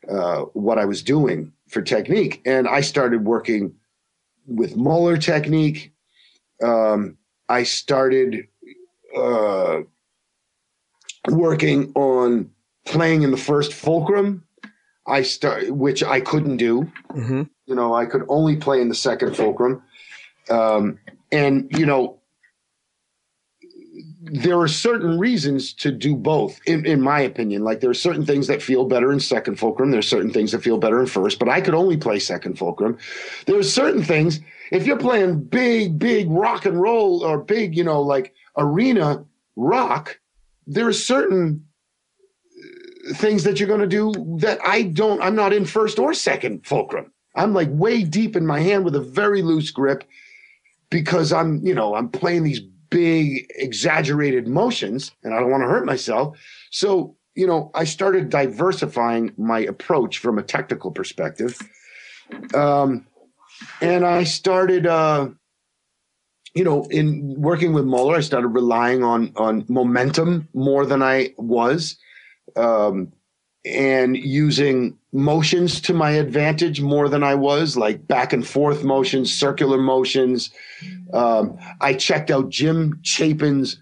[0.09, 2.41] uh, what I was doing for technique.
[2.47, 3.75] And I started working
[4.47, 5.93] with Moeller technique.
[6.63, 7.19] Um,
[7.49, 8.49] I started
[9.17, 9.81] uh,
[11.29, 12.51] working on
[12.87, 14.45] playing in the first fulcrum.
[15.09, 16.91] I start, which I couldn't do.
[17.11, 17.43] Mm-hmm.
[17.67, 19.83] You know, I could only play in the second fulcrum.
[20.51, 20.99] Um,
[21.33, 22.19] and you know,
[24.21, 27.65] there are certain reasons to do both, in, in my opinion.
[27.65, 29.91] Like there are certain things that feel better in second fulcrum.
[29.91, 32.99] There's certain things that feel better in first, but I could only play second fulcrum.
[33.47, 34.41] There are certain things,
[34.71, 39.25] if you're playing big, big rock and roll or big, you know, like arena
[39.57, 40.19] rock,
[40.67, 41.65] there are certain
[43.15, 46.67] things that you're going to do that I don't, I'm not in first or second
[46.67, 47.13] fulcrum.
[47.35, 50.05] I'm like way deep in my hand with a very loose grip
[50.91, 52.61] because I'm, you know, I'm playing these
[52.91, 56.39] big exaggerated motions and I don't want to hurt myself.
[56.71, 61.59] So, you know, I started diversifying my approach from a technical perspective.
[62.55, 63.07] Um,
[63.81, 65.29] and I started, uh,
[66.55, 71.35] you know, in working with Moeller, I started relying on on momentum more than I
[71.37, 71.97] was,
[72.57, 73.13] um,
[73.65, 79.33] and using motions to my advantage more than I was, like back and forth motions,
[79.33, 80.51] circular motions.
[81.13, 83.81] Um, I checked out Jim Chapin's,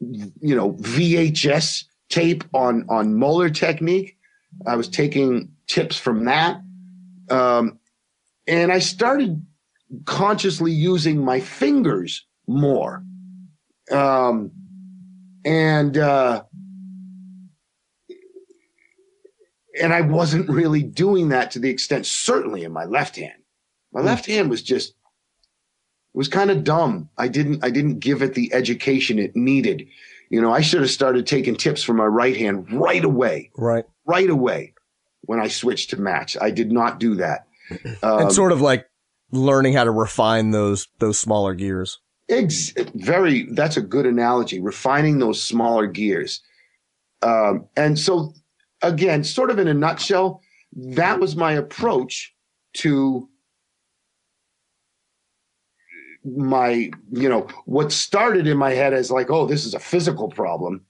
[0.00, 4.16] you know, VHS tape on on Moeller technique.
[4.66, 6.60] I was taking tips from that,
[7.30, 7.78] um,
[8.46, 9.44] and I started
[10.04, 13.02] consciously using my fingers more.
[13.90, 14.50] Um,
[15.44, 16.44] and uh,
[19.80, 23.42] and I wasn't really doing that to the extent, certainly in my left hand.
[23.92, 24.94] My left hand was just
[26.14, 27.08] was kind of dumb.
[27.16, 29.86] I didn't I didn't give it the education it needed.
[30.30, 33.50] You know, I should have started taking tips from my right hand right away.
[33.56, 33.84] Right.
[34.04, 34.74] Right away
[35.22, 36.36] when I switched to match.
[36.40, 37.46] I did not do that.
[37.70, 37.78] Um,
[38.22, 38.86] and sort of like
[39.30, 41.98] learning how to refine those those smaller gears.
[42.28, 43.44] Ex- very.
[43.52, 44.60] That's a good analogy.
[44.60, 46.42] Refining those smaller gears.
[47.22, 48.34] Um, and so,
[48.82, 50.40] again, sort of in a nutshell,
[50.74, 52.34] that was my approach
[52.74, 53.28] to
[56.24, 60.28] my, you know, what started in my head as like, oh, this is a physical
[60.28, 60.84] problem.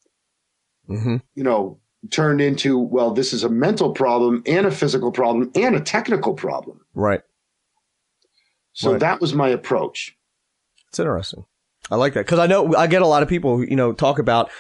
[0.89, 1.17] Mm-hmm.
[1.35, 1.79] You know,
[2.11, 6.35] turned into, well, this is a mental problem and a physical problem and a technical
[6.35, 6.81] problem.
[6.95, 7.21] Right.
[8.73, 9.01] So Right.
[9.01, 10.17] that was my approach.
[10.89, 11.45] It's interesting.
[11.91, 13.93] I like that because I know I get a lot of people who you know
[13.93, 14.51] talk about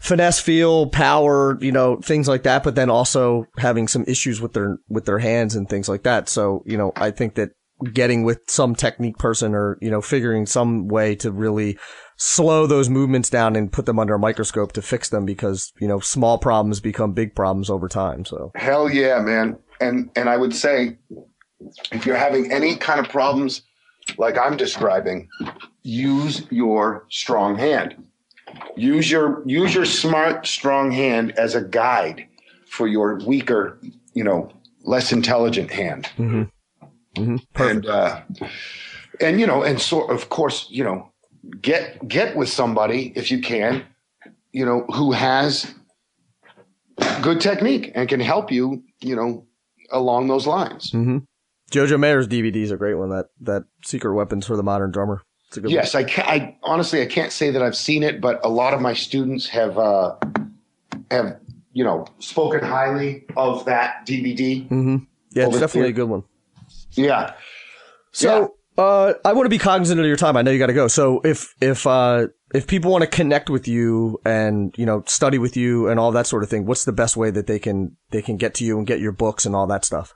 [0.00, 4.52] finesse, feel, power, you know, things like that, but then also having some issues with
[4.52, 6.28] their with their hands and things like that.
[6.28, 7.50] So you know, I think that
[7.92, 11.78] getting with some technique person or you know figuring some way to really
[12.16, 15.88] slow those movements down and put them under a microscope to fix them because you
[15.88, 18.24] know small problems become big problems over time.
[18.24, 19.58] So Hell yeah, man.
[19.80, 20.96] And and I would say
[21.92, 23.62] if you're having any kind of problems
[24.18, 25.28] like I'm describing,
[25.82, 27.96] use your strong hand.
[28.76, 32.26] Use your use your smart strong hand as a guide
[32.68, 33.78] for your weaker,
[34.14, 34.50] you know,
[34.84, 36.06] less intelligent hand.
[36.16, 36.42] hmm
[37.56, 38.22] And uh
[39.20, 41.10] and you know, and so of course, you know,
[41.60, 43.84] get get with somebody if you can,
[44.52, 45.74] you know, who has
[47.22, 49.46] good technique and can help you, you know,
[49.90, 50.90] along those lines.
[50.90, 51.18] hmm
[51.70, 53.10] Jojo Mayer's DVD is a great one.
[53.10, 55.22] That that Secret Weapons for the Modern Drummer.
[55.48, 58.20] It's a good Yes, I can I honestly I can't say that I've seen it,
[58.20, 60.16] but a lot of my students have uh
[61.10, 61.38] have
[61.72, 64.68] you know spoken highly of that DVD.
[64.70, 64.80] one.
[64.80, 64.96] hmm
[65.38, 66.24] Yeah, it's definitely a good one.
[66.92, 67.34] Yeah.
[68.12, 70.36] So uh, I want to be cognizant of your time.
[70.36, 70.88] I know you got to go.
[70.88, 75.38] So if if uh, if people want to connect with you and you know study
[75.38, 77.96] with you and all that sort of thing, what's the best way that they can
[78.10, 80.12] they can get to you and get your books and all that stuff?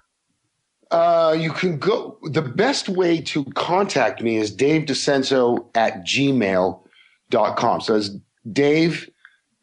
[0.90, 2.18] Uh, you can go.
[2.22, 7.80] The best way to contact me is Dave DiCenso at gmail.com.
[7.80, 8.10] So it's
[8.52, 9.08] Dave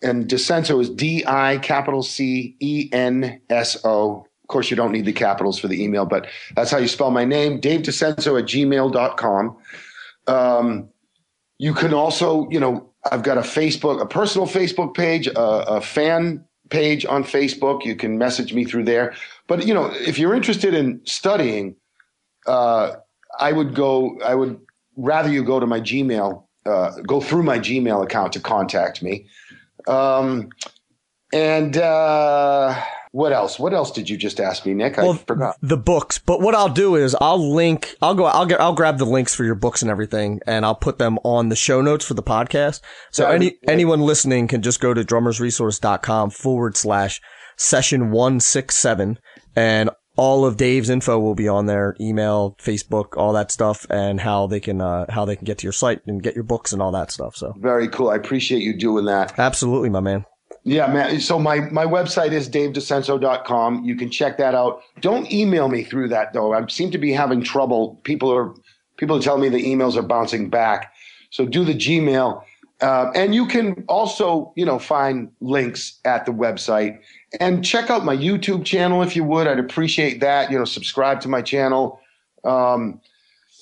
[0.01, 4.25] and DiCenso is D I capital C E N S O.
[4.43, 7.11] Of course, you don't need the capitals for the email, but that's how you spell
[7.11, 9.57] my name, Dave DiCenso at gmail.com.
[10.27, 10.89] Um,
[11.57, 15.81] you can also, you know, I've got a Facebook, a personal Facebook page, a, a
[15.81, 17.85] fan page on Facebook.
[17.85, 19.13] You can message me through there.
[19.47, 21.75] But you know, if you're interested in studying,
[22.45, 22.93] uh,
[23.39, 24.19] I would go.
[24.21, 24.59] I would
[24.95, 29.27] rather you go to my Gmail, uh, go through my Gmail account to contact me.
[29.87, 30.49] Um,
[31.33, 32.81] and uh,
[33.17, 33.57] what else?
[33.57, 34.99] What else did you just ask me, Nick?
[34.99, 35.55] I forgot.
[35.59, 36.19] The books.
[36.19, 37.95] But what I'll do is I'll link.
[37.99, 38.25] I'll go.
[38.25, 38.61] I'll get.
[38.61, 41.55] I'll grab the links for your books and everything, and I'll put them on the
[41.55, 42.81] show notes for the podcast.
[43.11, 47.19] So That'd any anyone listening can just go to drummersresource.com forward slash
[47.57, 49.17] session one six seven,
[49.55, 51.95] and all of Dave's info will be on there.
[51.99, 55.63] Email, Facebook, all that stuff, and how they can uh, how they can get to
[55.63, 57.35] your site and get your books and all that stuff.
[57.35, 58.09] So Very cool.
[58.11, 59.39] I appreciate you doing that.
[59.39, 60.23] absolutely, my man.
[60.67, 61.21] Yeah, man.
[61.21, 63.85] So my my website is davedicenso.com.
[63.85, 64.81] You can check that out.
[64.99, 66.53] Don't email me through that though.
[66.53, 68.01] I seem to be having trouble.
[68.03, 68.53] People are
[68.97, 70.93] people are telling me the emails are bouncing back.
[71.29, 72.43] So do the Gmail.
[72.81, 76.99] Uh, and you can also, you know, find links at the website
[77.39, 79.47] and check out my YouTube channel if you would.
[79.47, 80.51] I'd appreciate that.
[80.51, 82.01] You know, subscribe to my channel.
[82.43, 82.99] Um,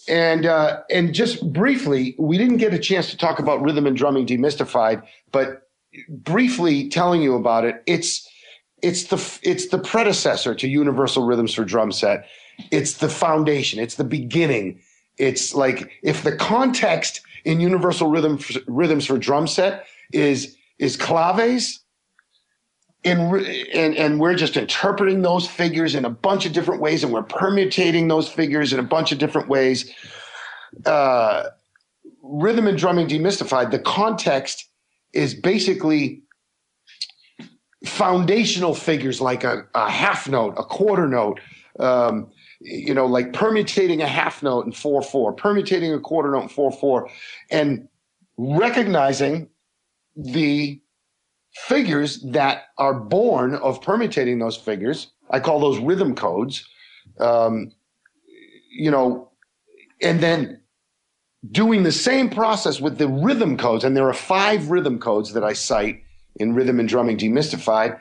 [0.10, 3.96] and uh, and just briefly, we didn't get a chance to talk about rhythm and
[3.96, 5.65] drumming demystified, but
[6.10, 8.28] briefly telling you about it, it's
[8.82, 12.28] it's the it's the predecessor to Universal Rhythms for Drum Set.
[12.72, 13.80] It's the foundation.
[13.80, 14.82] It's the beginning.
[15.18, 21.80] It's like if the context in Universal Rhythm Rhythms for Drum Set is is claves,
[23.04, 23.36] and
[23.74, 27.24] and and we're just interpreting those figures in a bunch of different ways, and we're
[27.24, 29.92] permutating those figures in a bunch of different ways.
[30.86, 31.46] Uh,
[32.22, 33.72] rhythm and drumming demystified.
[33.72, 34.68] The context
[35.16, 36.22] is basically
[37.86, 41.40] foundational figures like a, a half note, a quarter note,
[41.80, 42.30] um,
[42.60, 46.50] you know, like permutating a half note in 4 4, permutating a quarter note in
[46.50, 47.10] 4 4,
[47.52, 47.88] and
[48.38, 49.50] recognizing
[50.16, 50.80] the
[51.54, 55.12] figures that are born of permutating those figures.
[55.30, 56.68] I call those rhythm codes.
[57.20, 57.72] Um,
[58.70, 59.32] you know,
[60.02, 60.62] and then
[61.52, 65.44] doing the same process with the rhythm codes, and there are five rhythm codes that
[65.44, 66.02] I cite
[66.38, 68.00] in Rhythm and Drumming Demystified.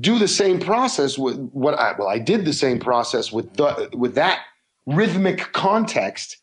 [0.00, 3.88] Do the same process with what I well, I did the same process with the,
[3.92, 4.40] with that
[4.86, 6.38] rhythmic context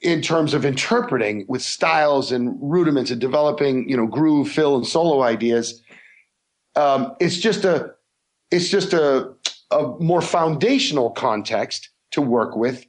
[0.00, 4.86] in terms of interpreting with styles and rudiments and developing, you know, groove, fill, and
[4.86, 5.80] solo ideas.
[6.74, 7.92] Um, it's just a
[8.50, 9.32] it's just a
[9.70, 12.86] a more foundational context to work with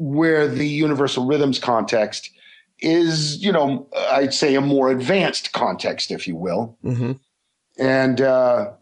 [0.00, 2.30] where the universal rhythms context
[2.78, 6.78] is, you know, I'd say a more advanced context, if you will.
[6.82, 7.12] Mm-hmm.
[7.78, 8.72] And uh,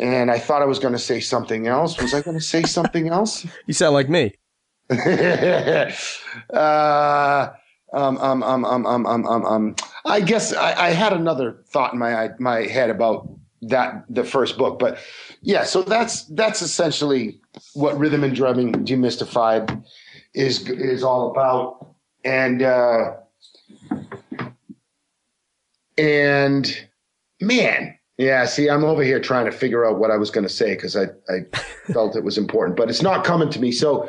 [0.00, 2.00] and I thought I was going to say something else.
[2.02, 3.46] Was I going to say something else?
[3.66, 4.34] You sound like me.
[4.90, 5.90] uh,
[7.94, 11.92] um, um, um, um, um, um, um, um, I guess I, I had another thought
[11.92, 13.28] in my my head about
[13.62, 14.98] that the first book, but
[15.42, 15.62] yeah.
[15.62, 17.40] So that's that's essentially
[17.74, 19.84] what rhythm and drumming demystified
[20.34, 23.14] is is all about, and uh,
[25.98, 26.88] and
[27.40, 28.44] man, yeah.
[28.44, 30.96] See, I'm over here trying to figure out what I was going to say because
[30.96, 31.44] I I
[31.92, 33.72] felt it was important, but it's not coming to me.
[33.72, 34.08] So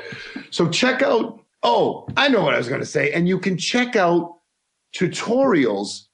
[0.49, 1.39] so check out.
[1.65, 4.37] Oh, I know what I was going to say, and you can check out
[4.93, 6.07] tutorials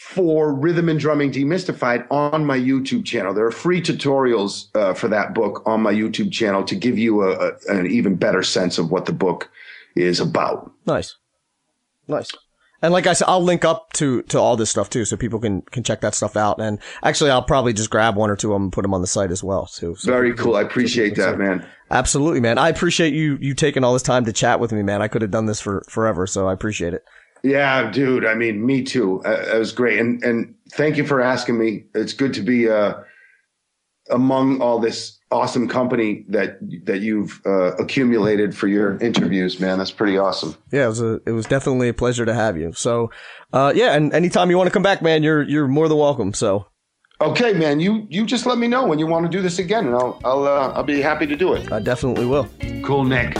[0.00, 3.34] for rhythm and drumming demystified on my YouTube channel.
[3.34, 7.22] There are free tutorials uh, for that book on my YouTube channel to give you
[7.22, 9.50] a, a, an even better sense of what the book
[9.94, 10.72] is about.
[10.86, 11.16] Nice,
[12.08, 12.30] nice.
[12.80, 15.38] And like I said, I'll link up to to all this stuff too, so people
[15.38, 16.58] can can check that stuff out.
[16.58, 19.02] And actually, I'll probably just grab one or two of them and put them on
[19.02, 19.96] the site as well too.
[19.96, 20.56] So Very cool.
[20.56, 21.66] I appreciate that, man.
[21.90, 22.56] Absolutely, man.
[22.56, 25.02] I appreciate you you taking all this time to chat with me, man.
[25.02, 27.04] I could have done this for forever, so I appreciate it.
[27.42, 28.24] Yeah, dude.
[28.26, 29.22] I mean, me too.
[29.24, 31.84] Uh, it was great, and and thank you for asking me.
[31.94, 32.94] It's good to be uh,
[34.10, 39.78] among all this awesome company that that you've uh, accumulated for your interviews, man.
[39.78, 40.56] That's pretty awesome.
[40.72, 42.72] Yeah, it was a it was definitely a pleasure to have you.
[42.72, 43.10] So,
[43.52, 46.34] uh, yeah, and anytime you want to come back, man, you're you're more than welcome.
[46.34, 46.66] So,
[47.22, 47.80] Okay, man.
[47.80, 50.18] You you just let me know when you want to do this again, and I'll
[50.24, 51.70] I'll uh, I'll be happy to do it.
[51.70, 52.48] I definitely will.
[52.82, 53.36] Cool, Nick.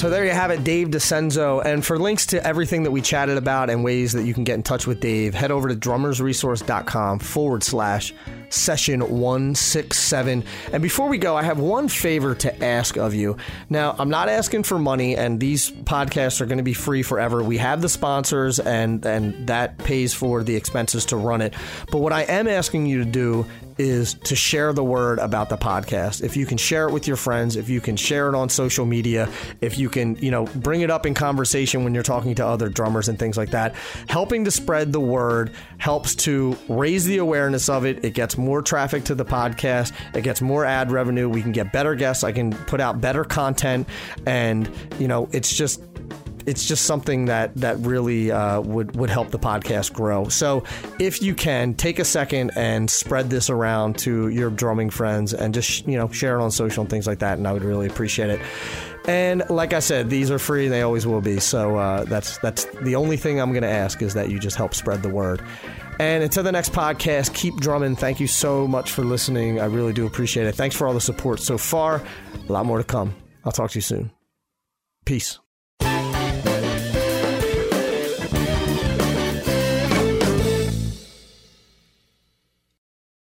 [0.00, 1.62] So there you have it, Dave DiCenso.
[1.62, 4.54] And for links to everything that we chatted about and ways that you can get
[4.54, 8.14] in touch with Dave, head over to drummersresource.com forward slash
[8.48, 10.42] session 167.
[10.72, 13.36] And before we go, I have one favor to ask of you.
[13.68, 17.42] Now, I'm not asking for money, and these podcasts are going to be free forever.
[17.42, 21.52] We have the sponsors, and, and that pays for the expenses to run it.
[21.90, 23.44] But what I am asking you to do
[23.80, 26.22] is to share the word about the podcast.
[26.22, 28.84] If you can share it with your friends, if you can share it on social
[28.84, 29.26] media,
[29.62, 32.68] if you can, you know, bring it up in conversation when you're talking to other
[32.68, 33.74] drummers and things like that,
[34.06, 38.04] helping to spread the word helps to raise the awareness of it.
[38.04, 41.30] It gets more traffic to the podcast, it gets more ad revenue.
[41.30, 43.88] We can get better guests, I can put out better content,
[44.26, 45.82] and, you know, it's just
[46.46, 50.28] it's just something that that really uh, would would help the podcast grow.
[50.28, 50.64] So
[50.98, 55.54] if you can take a second and spread this around to your drumming friends and
[55.54, 57.86] just you know share it on social and things like that, and I would really
[57.86, 58.40] appreciate it.
[59.06, 61.40] And like I said, these are free; they always will be.
[61.40, 64.56] So uh, that's that's the only thing I'm going to ask is that you just
[64.56, 65.42] help spread the word.
[65.98, 67.94] And until the next podcast, keep drumming.
[67.94, 69.60] Thank you so much for listening.
[69.60, 70.54] I really do appreciate it.
[70.54, 72.02] Thanks for all the support so far.
[72.48, 73.14] A lot more to come.
[73.44, 74.10] I'll talk to you soon.
[75.04, 75.38] Peace.